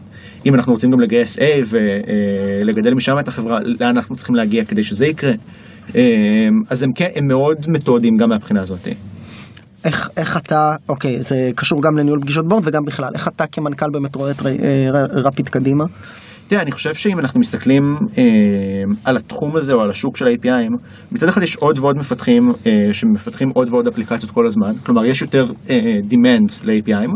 [0.45, 4.83] אם אנחנו רוצים גם לגייס A ולגדל משם את החברה, לאן אנחנו צריכים להגיע כדי
[4.83, 5.31] שזה יקרה.
[5.95, 8.87] אה, אז הם כן, הם מאוד מתודיים גם מהבחינה הזאת.
[9.85, 13.89] איך, איך אתה, אוקיי, זה קשור גם לניהול פגישות בורד וגם בכלל, איך אתה כמנכ"ל
[13.93, 14.51] באמת רואה את אה,
[15.25, 15.83] רפיד קדימה?
[16.51, 17.83] תראה, אני חושב שאם אנחנו מסתכלים
[18.17, 18.23] אה,
[19.05, 20.73] על התחום הזה או על השוק של ה-APIים,
[21.11, 25.21] מצד אחד יש עוד ועוד מפתחים אה, שמפתחים עוד ועוד אפליקציות כל הזמן, כלומר יש
[25.21, 27.11] יותר אה, demand ל-APIים,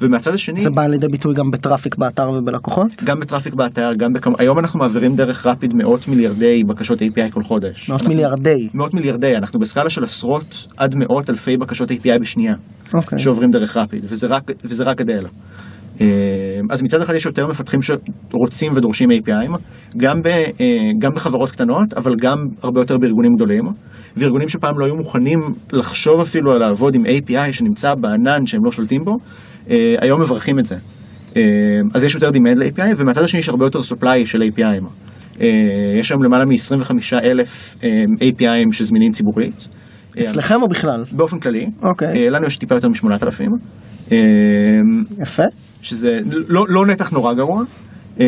[0.00, 3.02] ומהצד השני, זה בא לידי ביטוי גם בטראפיק באתר ובלקוחות?
[3.04, 7.42] גם בטראפיק באתר, גם בכמה, היום אנחנו מעבירים דרך רפיד מאות מיליארדי בקשות API כל
[7.42, 7.88] חודש.
[7.88, 8.68] מאות אנחנו- מיליארדי.
[8.74, 12.54] מאות מיליארדי, אנחנו בסקאלה של עשרות עד מאות אלפי בקשות API בשנייה.
[12.94, 13.18] אוקיי.
[13.18, 15.24] שעוברים דרך רפיד, וזה רק, וזה רק גדל.
[16.00, 16.06] אה,
[16.70, 19.56] אז מצד אחד יש יותר מפתחים שרוצים ודורשים API'ים,
[19.96, 20.44] גם, ב, אה,
[20.98, 23.64] גם בחברות קטנות, אבל גם הרבה יותר בארגונים גדולים,
[24.16, 25.40] וארגונים שפעם לא היו מוכנים
[25.72, 29.16] לחשוב אפילו על לעבוד עם API שנמצא בענן שהם לא שולטים בו,
[29.70, 30.76] אה, היום מברכים את זה.
[31.36, 31.42] אה,
[31.94, 34.84] אז יש יותר demand ל-API, ומהצד השני יש הרבה יותר supply של API'ים.
[35.40, 35.48] אה,
[35.96, 36.92] יש היום למעלה מ-25
[37.24, 37.76] אלף
[38.14, 39.68] API'ים שזמינים ציבורית.
[40.20, 41.04] אצלכם או בכלל?
[41.12, 41.66] באופן כללי.
[41.82, 42.08] אוקיי.
[42.08, 43.50] אה, לנו יש טיפה יותר משמונת אלפים.
[45.22, 45.42] יפה.
[45.82, 47.62] שזה לא, לא נתח נורא גרוע,
[48.20, 48.26] אה,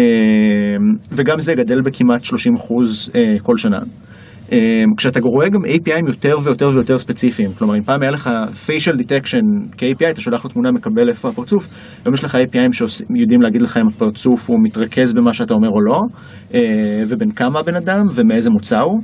[1.13, 3.79] וגם זה גדל בכמעט 30 אחוז אה, כל שנה.
[4.53, 8.31] אה, כשאתה רואה גם API'ים יותר ויותר ויותר ספציפיים, כלומר אם פעם היה לך
[8.67, 11.69] facial detection כ-API, אתה שולח לו תמונה, מקבל איפה הפרצוף,
[12.05, 15.81] היום יש לך API'ים שיודעים להגיד לך אם הפרצוף הוא מתרכז במה שאתה אומר או
[15.81, 16.01] לא,
[17.09, 19.01] ובין כמה הבן אדם ומאיזה מוצא הוא,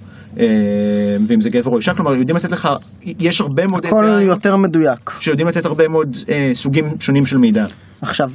[1.28, 2.68] ואם זה גבר או אישה, כלומר יודעים לתת לך,
[3.02, 5.10] יש הרבה מאוד הכל API'ים יותר מדויק.
[5.20, 7.66] שיודעים לתת הרבה מאוד אה, סוגים שונים של מידע.
[8.00, 8.30] עכשיו,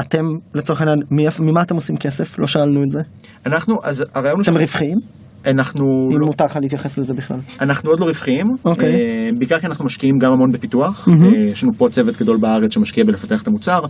[0.00, 2.38] אתם לצורך העניין, מי- ממה אתם עושים כסף?
[2.38, 3.00] לא שאלנו את זה.
[3.46, 4.98] אנחנו, אז הרעיון הוא אתם רווחיים?
[5.46, 7.36] אנחנו אם לא, מותר לך להתייחס לזה בכלל.
[7.60, 8.94] אנחנו עוד לא רווחיים, אוקיי.
[8.94, 11.34] אה, בעיקר כי אנחנו משקיעים גם המון בפיתוח, מהמם.
[11.34, 13.80] אה, יש לנו פה צוות גדול בארץ שמשקיע בלפתח את המוצר,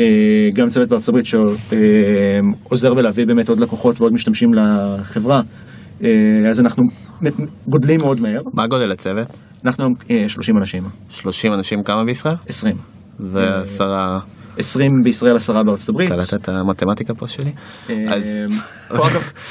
[0.00, 0.06] אה,
[0.54, 5.42] גם צוות בארצות הברית שעוזר בלהביא באמת עוד לקוחות ועוד משתמשים לחברה, אה,
[6.50, 6.82] אז אנחנו
[7.68, 9.38] גודלים מאוד מהר, מה גודל הצוות?
[9.64, 12.34] אנחנו היום אה, 30 אנשים, 30 אנשים כמה בישראל?
[12.48, 12.76] 20,
[13.32, 14.18] ועשרה,
[14.58, 16.08] 20 בישראל, עשרה בארצות הברית.
[16.12, 17.52] קלטת את המתמטיקה פה שלי?
[17.90, 18.40] אה, אז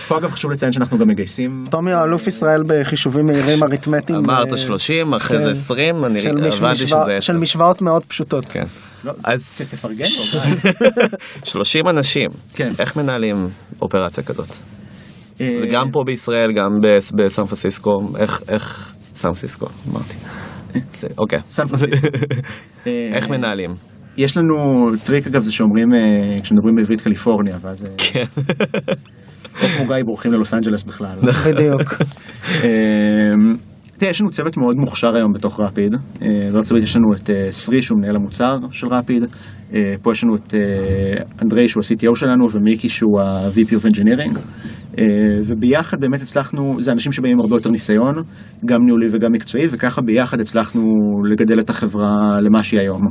[0.07, 4.19] פה אגב- חשוב לציין שאנחנו גם מגייסים תומי הוא אלוף ישראל בחישובים מהירים אריתמטיים.
[4.19, 5.43] אמרת אה, 30, אחרי כן.
[5.43, 7.33] זה 20, אני של הבנתי שזה של 10.
[7.33, 8.45] משוואות מאוד פשוטות.
[8.49, 8.63] כן.
[9.03, 10.71] לא, אז תפרגן לו, גיא.
[11.43, 12.71] 30 אנשים, כן.
[12.79, 13.45] איך מנהלים
[13.81, 14.47] אופרציה כזאת?
[15.41, 20.15] אה, גם פה בישראל, גם בס- בסן פרנסיסקו, איך, איך, סן פרנסיסקו, אמרתי.
[20.91, 21.39] זה- אוקיי.
[21.49, 22.07] סן פרנסיסקו.
[22.87, 23.71] אה, איך מנהלים?
[24.17, 24.55] יש לנו
[25.05, 28.25] טריק אגב זה שאומרים אה, כשמדברים בעברית קליפורניה ואז אה, כן.
[29.53, 31.17] כמו גיא בורחים ללוס אנג'לס בכלל.
[31.47, 31.93] בדיוק.
[32.63, 33.31] אה,
[33.97, 35.95] תראה, יש לנו צוות מאוד מוכשר היום בתוך רפיד.
[36.21, 39.23] אה, בארצות הברית יש לנו את אה, סרי שהוא מנהל המוצר של רפיד.
[39.73, 44.37] אה, פה יש לנו את אה, אנדרי שהוא ה-CTO שלנו ומיקי שהוא ה-VP of Engineering.
[44.99, 45.03] אה,
[45.45, 48.15] וביחד באמת הצלחנו, זה אנשים שבאים עם הרבה יותר ניסיון,
[48.65, 50.83] גם ניהולי וגם מקצועי, וככה ביחד הצלחנו
[51.31, 53.01] לגדל את החברה למה שהיא היום.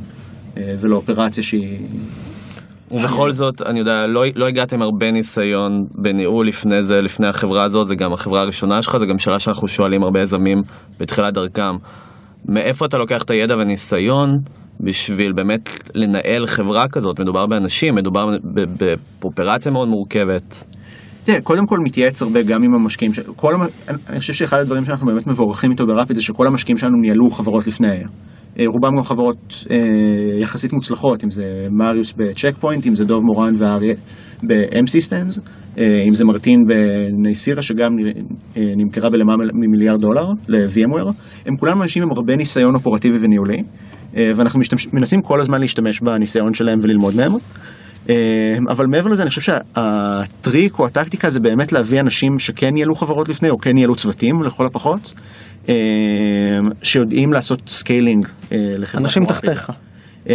[0.56, 1.78] אה, ולאופרציה שהיא...
[2.90, 7.86] ובכל זאת, אני יודע, לא, לא הגעתם הרבה ניסיון בניהול לפני זה, לפני החברה הזאת,
[7.86, 10.62] זה גם החברה הראשונה שלך, זה גם שאלה שאנחנו שואלים הרבה יזמים
[11.00, 11.76] בתחילת דרכם.
[12.48, 14.30] מאיפה אתה לוקח את הידע והניסיון
[14.80, 17.20] בשביל באמת לנהל חברה כזאת?
[17.20, 20.64] מדובר באנשים, מדובר ב- באופרציה מאוד מורכבת.
[21.26, 23.18] תראה, קודם כל מתייעץ הרבה גם עם המשקיעים, ש...
[23.36, 23.54] כל.
[24.08, 27.66] אני חושב שאחד הדברים שאנחנו באמת מבורכים איתו ברפיד זה שכל המשקיעים שלנו ניהלו חברות
[27.66, 27.96] לפני.
[28.58, 29.76] אה, רובם גם חברות אה,
[30.40, 33.94] יחסית מוצלחות, אם זה מריוס בצ'ק פוינט, אם זה דוב מורן ואריה
[34.42, 35.40] ב-M Systems,
[35.78, 37.90] אה, אם זה מרטין בנייסירה שגם
[38.56, 41.12] אה, נמכרה בלמעלה ממיליארד דולר ל-VMware,
[41.46, 43.62] הם כולם אנשים עם הרבה ניסיון אופרטיבי וניהולי,
[44.16, 44.86] אה, ואנחנו משתמש...
[44.92, 47.32] מנסים כל הזמן להשתמש בניסיון שלהם וללמוד מהם.
[48.10, 48.14] אה,
[48.68, 53.28] אבל מעבר לזה אני חושב שהטריק או הטקטיקה זה באמת להביא אנשים שכן ניהלו חברות
[53.28, 55.12] לפני או כן ניהלו צוותים לכל הפחות,
[55.68, 55.74] אה,
[56.82, 59.02] שיודעים לעשות scaling אה, לחברה.
[59.02, 59.24] אנשים.
[59.24, 59.72] תחתיך.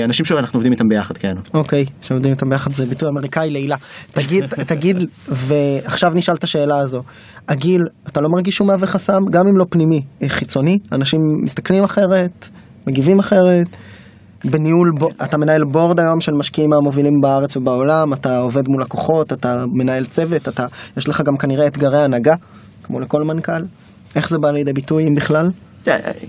[0.05, 1.33] אנשים שאנחנו עובדים איתם ביחד, כן.
[1.53, 3.75] אוקיי, שעובדים איתם ביחד זה ביטוי אמריקאי לעילא.
[4.11, 7.01] תגיד, תגיד, ועכשיו נשאל את השאלה הזו.
[7.49, 9.19] הגיל, אתה לא מרגיש שהוא מהווה חסם?
[9.31, 10.79] גם אם לא פנימי, חיצוני?
[10.91, 12.49] אנשים מסתכלים אחרת,
[12.87, 13.77] מגיבים אחרת?
[14.45, 14.91] בניהול,
[15.23, 20.05] אתה מנהל בורד היום של משקיעים מהמובילים בארץ ובעולם, אתה עובד מול לקוחות, אתה מנהל
[20.05, 20.65] צוות, אתה,
[20.97, 22.33] יש לך גם כנראה אתגרי הנהגה,
[22.83, 23.61] כמו לכל מנכ"ל.
[24.15, 25.49] איך זה בא לידי ביטוי, אם בכלל?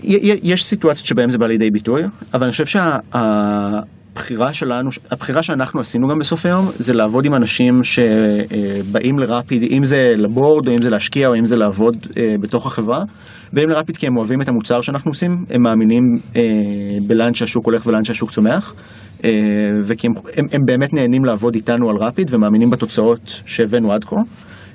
[0.02, 2.02] י- יש סיטואציות שבהן זה בא לידי ביטוי,
[2.34, 7.74] אבל אני חושב שהבחירה שלנו, הבחירה שאנחנו עשינו גם בסוף היום, זה לעבוד עם אנשים
[7.82, 12.66] שבאים לרפיד, אם זה לבורד, או אם זה להשקיע, או אם זה לעבוד אה, בתוך
[12.66, 13.04] החברה.
[13.52, 16.02] באים לרפיד כי הם אוהבים את המוצר שאנחנו עושים, הם מאמינים
[16.36, 16.42] אה,
[17.06, 18.74] בלאן שהשוק הולך ולאן שהשוק צומח.
[19.24, 19.30] אה,
[19.84, 24.16] וכי הם, הם, הם באמת נהנים לעבוד איתנו על רפיד ומאמינים בתוצאות שהבאנו עד כה.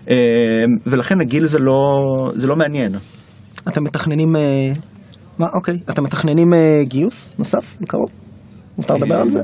[0.10, 2.02] אה, ולכן הגיל זה לא,
[2.34, 2.92] זה לא מעניין.
[3.68, 4.72] אתם מתכננים, אה,
[5.40, 8.10] מה, אוקיי, אתם מתכננים אה, גיוס נוסף בקרוב?
[8.78, 9.40] מותר לדבר על זה?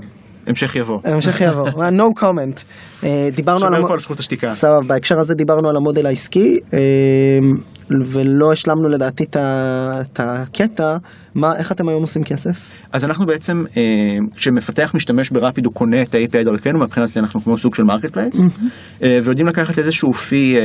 [0.48, 1.00] המשך יבוא.
[1.04, 2.62] המשך יבוא, no comment.
[3.04, 3.76] אה, דיברנו על...
[3.76, 4.54] שומר פה על זכות השתיקה.
[4.54, 6.80] סבבה, בהקשר הזה דיברנו על המודל העסקי, אה,
[8.12, 10.98] ולא השלמנו לדעתי את הקטע,
[11.36, 12.72] מה, איך אתם היום עושים כסף?
[12.92, 13.82] אז אנחנו בעצם, אה,
[14.36, 17.84] כשמפתח משתמש ב Rapid הוא קונה את ה-API דרכנו, מבחינת זה אנחנו כמו סוג של
[17.84, 18.46] marketplace,
[19.02, 20.58] ויודעים לקחת איזשהו fee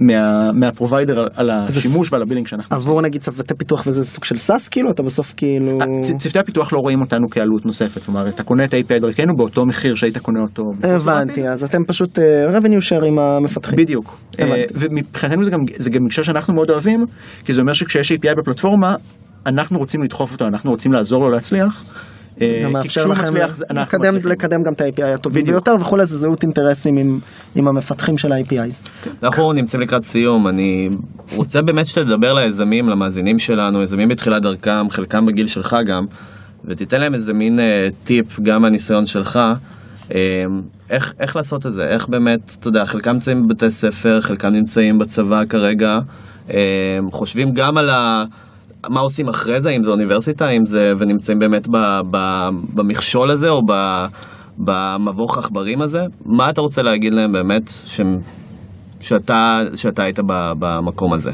[0.00, 2.76] מה- מה provider על- על השימוש ועל ה billing שאנחנו.
[2.76, 5.78] עבור נגיד צוותי פיתוח וזה סוג של SaaS כאילו, אתה בסוף כאילו...
[5.80, 5.86] אה,
[6.18, 9.94] צוותי הפיתוח לא רואים אותנו כעלות נוספת, כלומר אתה קונה את ה-API דרכנו באותו מחיר
[9.94, 10.62] שהיית קונה אותו.
[10.82, 13.78] הבנתי, אז אתם פשוט אה, revenue share עם המפתחים.
[13.78, 14.18] בדיוק.
[14.40, 17.06] אה, ומבחינתנו זה גם, זה גם גישה שאנחנו מאוד אוהבים,
[17.44, 18.94] כי זה אומר שכשיש API בפלטפורמה,
[19.46, 21.84] אנחנו רוצים לדחוף אותו, אנחנו רוצים לעזור לו להצליח.
[22.40, 24.16] אה, גם מאפשר לכם מצליח, לקדם.
[24.24, 25.54] לקדם גם את ה-API הטובים בדיוק.
[25.54, 27.18] ביותר וכולי, זה זהות אינטרסים עם,
[27.54, 28.88] עם המפתחים של ה-APIs.
[29.22, 30.88] אנחנו נמצאים לקראת סיום, אני
[31.36, 36.06] רוצה באמת שתדבר ליזמים, למאזינים שלנו, יזמים בתחילת דרכם, חלקם בגיל שלך גם,
[36.64, 39.40] ותיתן להם איזה מין אה, טיפ, גם מהניסיון שלך,
[40.14, 40.44] אה,
[40.90, 44.98] איך, איך לעשות את זה, איך באמת, אתה יודע, חלקם נמצאים בבתי ספר, חלקם נמצאים
[44.98, 45.98] בצבא כרגע,
[46.50, 48.24] אה, חושבים גם על ה...
[48.88, 51.76] מה עושים אחרי זה, אם זה אוניברסיטה, אם זה, ונמצאים באמת ב,
[52.10, 52.16] ב,
[52.74, 53.72] במכשול הזה, או ב,
[54.58, 58.16] במבוך העכברים הזה, מה אתה רוצה להגיד להם באמת, שהם
[59.00, 61.32] שאתה, שאתה היית ב- במקום הזה.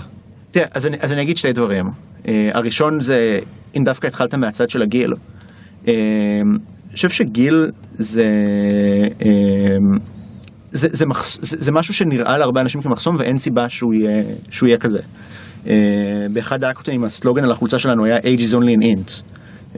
[0.50, 1.85] תראה, אז אני, אז אני אגיד שתי דברים.
[1.87, 3.38] Uh, הראשון זה,
[3.76, 8.24] אם דווקא התחלת מהצד של הגיל, uh, אני חושב שגיל זה,
[9.20, 9.24] uh,
[10.72, 14.66] זה, זה, מחס, זה, זה משהו שנראה להרבה אנשים כמחסום ואין סיבה שהוא יהיה, שהוא
[14.66, 15.00] יהיה כזה.
[15.64, 15.68] Uh,
[16.33, 19.22] באחד האקטים הסלוגן על החולצה שלנו היה age is only an int.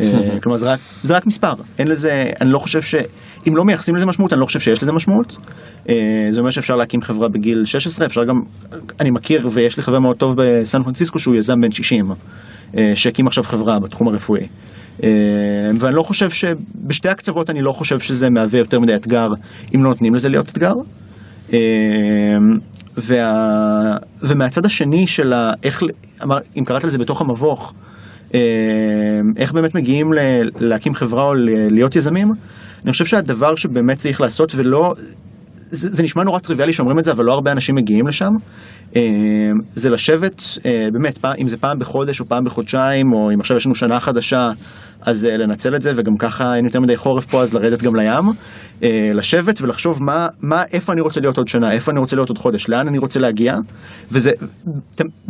[0.00, 2.94] אה, כלומר זה רק, זה רק מספר, אין לזה, אני לא חושב ש...
[3.48, 5.36] אם לא מייחסים לזה משמעות, אני לא חושב שיש לזה משמעות.
[5.88, 8.42] אה, זה אומר שאפשר להקים חברה בגיל 16, אפשר גם,
[9.00, 12.12] אני מכיר ויש לי חבר מאוד טוב בסן פרנסיסקו שהוא יזם בן 60,
[12.76, 14.46] אה, שהקים עכשיו חברה בתחום הרפואי.
[15.02, 15.08] אה,
[15.80, 19.28] ואני לא חושב שבשתי הקצוות אני לא חושב שזה מהווה יותר מדי אתגר
[19.74, 20.74] אם לא נותנים לזה להיות אתגר.
[21.52, 21.58] אה,
[22.96, 23.96] וה...
[24.22, 25.52] ומהצד השני של ה...
[25.62, 25.82] איך,
[26.22, 27.74] אמר, אם קראת לזה בתוך המבוך,
[28.34, 28.40] אה,
[29.36, 30.18] איך באמת מגיעים ל...
[30.58, 31.34] להקים חברה או.
[31.70, 32.28] להיות יזמים,
[32.84, 34.94] אני חושב שהדבר שבאמת צריך לעשות ולא,
[35.70, 38.30] זה, זה נשמע נורא טריוויאלי שאומרים את זה, אבל לא הרבה אנשים מגיעים לשם.
[38.96, 39.02] אה,
[39.74, 43.56] זה לשבת, אה, באמת, פעם, אם זה פעם בחודש או פעם בחודשיים, או אם עכשיו
[43.56, 44.50] יש לנו שנה חדשה,
[45.04, 47.96] אז אה, לנצל את זה, וגם ככה אין יותר מדי חורף פה, אז לרדת גם
[47.96, 48.24] לים.
[48.82, 52.28] אה, לשבת ולחשוב מה, מה, איפה אני רוצה להיות עוד שנה, איפה אני רוצה להיות
[52.28, 53.54] עוד חודש, לאן אני רוצה להגיע.
[54.10, 54.30] וזה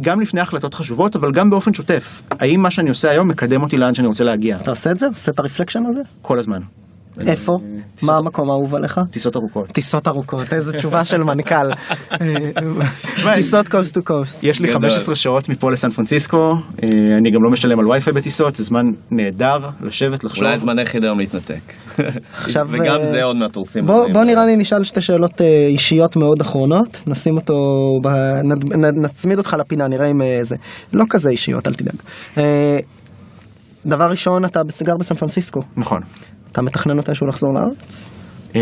[0.00, 2.22] גם לפני החלטות חשובות, אבל גם באופן שוטף.
[2.30, 4.56] האם מה שאני עושה היום מקדם אותי לאן שאני רוצה להגיע?
[4.56, 5.06] אתה עושה את זה?
[5.06, 6.00] עושה את הרפלקשן הזה?
[6.22, 6.58] כל הזמן.
[7.20, 7.52] איפה?
[7.94, 9.00] טיסות- מה המקום האהוב עליך?
[9.10, 9.66] טיסות ארוכות.
[9.68, 11.70] טיסות ארוכות, איזה תשובה של מנכ"ל.
[13.34, 14.44] טיסות קוסט טו קוסט.
[14.44, 14.80] יש לי גדול.
[14.90, 16.36] 15 שעות מפה לסן פרנסיסקו,
[16.82, 16.88] אה,
[17.18, 20.42] אני גם לא משלם על וי-פיי בטיסות, זה זמן נהדר לשבת, לחשוב.
[20.44, 21.72] אולי הזמן היחיד היום להתנתק.
[22.34, 23.86] עכשיו, וגם אה, זה עוד מעט הורסים.
[23.86, 27.54] בוא, נראה לי נשאל שתי שאלות אה, אישיות מאוד אחרונות, נשים אותו,
[28.04, 28.08] ב...
[28.44, 28.64] נד...
[28.76, 30.56] נ- נצמיד אותך לפינה, נראה אם אה, זה,
[30.92, 31.94] לא כזה אישיות, אל תדאג.
[32.38, 32.78] אה,
[33.86, 36.00] דבר ראשון, אתה גר בסן פרנסיסקו, נכון.
[36.55, 38.11] אתה מתכנן מתישהו לחזור לארץ?
[38.57, 38.61] אה,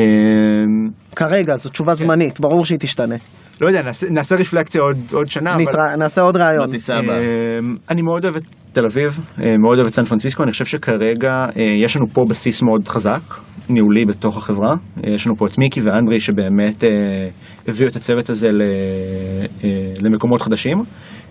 [1.16, 3.14] כרגע, זו תשובה זמנית, ברור שהיא תשתנה.
[3.60, 5.62] לא יודע, נעשה- נעשה רפלקציה עוד- עוד שנה, אבל...
[5.98, 6.36] נעשה עוד.
[6.68, 7.18] בטיסה הבאה.
[7.18, 7.24] אה,
[7.90, 11.46] אני מאוד אוהב את תל אביב, אה, מאוד אוהב את סן פרנסיסקו, אני חושב שכרגע
[11.56, 13.20] יש לנו פה בסיס מאוד חזק,
[13.68, 14.74] ניהולי בתוך החברה.
[15.04, 16.90] אה, יש לנו פה את מיקי ואנדרי שבאמת אה,
[17.68, 18.62] הביאו את הצוות הזה ל-
[19.64, 19.68] אה,
[20.02, 20.78] למקומות חדשים.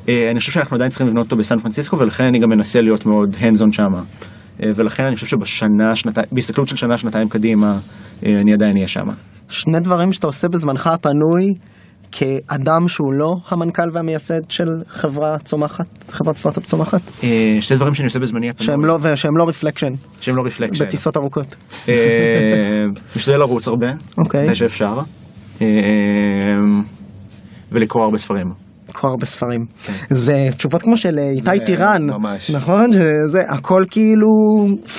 [0.08, 3.36] אני חושב שאנחנו עדיין צריכים לבנות אותו בסן פרנסיסקו ולכן אני גם מנסה להיות מאוד
[3.36, 4.02] hands on שמה.
[4.64, 7.78] אה, ולכן אני חושב שבשנה, שנתיים, בהסתכלות של שנה, שנתיים קדימה,
[8.26, 9.14] אה, אני עדיין אהיה שמה.
[9.50, 11.54] שני דברים שאתה עושה בזמנך הפנוי
[12.12, 18.06] כאדם שהוא לא המנכ"ל והמייסד של חברה צומחת, חברת סטארט-אפ צומחת, אה, שתי דברים שאני
[18.06, 20.86] עושה בזמני הפנוי, שהם לא, ושהם לא reflection, שהם לא reflection.
[20.86, 21.56] בטיסות ארוכות.
[23.16, 23.88] משתדל לרוץ הרבה,
[24.18, 24.46] אוקיי.
[24.46, 25.00] מתי שאפשר,
[25.62, 25.68] אה,
[27.72, 28.71] ולקרוא הרבה ספרים.
[28.96, 29.66] לקרוא הרבה ספרים.
[30.10, 32.02] זה תשובות כמו של אה, איתי טירן.
[32.54, 32.92] נכון?
[32.92, 34.28] שזה הכל כאילו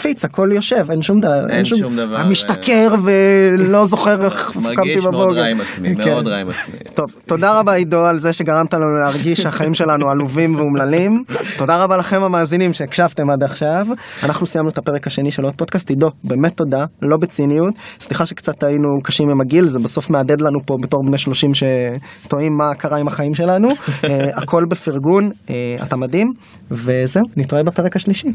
[0.03, 1.47] פיץ, הכל יושב, אין שום דבר.
[1.51, 5.36] אין שום דבר, אני משתכר ולא זוכר איך קמתי מרגיש מאוד.
[5.36, 6.11] רע עם עצמי, כן.
[6.11, 6.74] מאוד רע עם עצמי.
[6.95, 11.11] טוב, תודה רבה עידו על זה שגרמת לנו להרגיש שהחיים שלנו עלובים ואומללים.
[11.57, 13.86] תודה רבה לכם המאזינים שהקשבתם עד עכשיו.
[14.22, 15.90] אנחנו סיימנו את הפרק השני של עוד פודקאסט.
[15.90, 17.74] עידו, באמת תודה, לא בציניות.
[18.01, 22.53] סליחה שקצת היינו קשים עם הגיל, זה בסוף מהדהד לנו פה בתור בני 30 שטועים
[22.59, 23.68] מה קרה עם החיים שלנו.
[24.04, 26.26] אה, הכל בפרגון, אה, אתה מדהים,
[26.70, 28.28] וזהו, נתראה בפרק השלישי.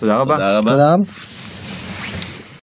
[0.00, 0.34] תודה רבה.
[0.34, 0.70] תודה רבה.
[0.70, 1.39] תודה רבה.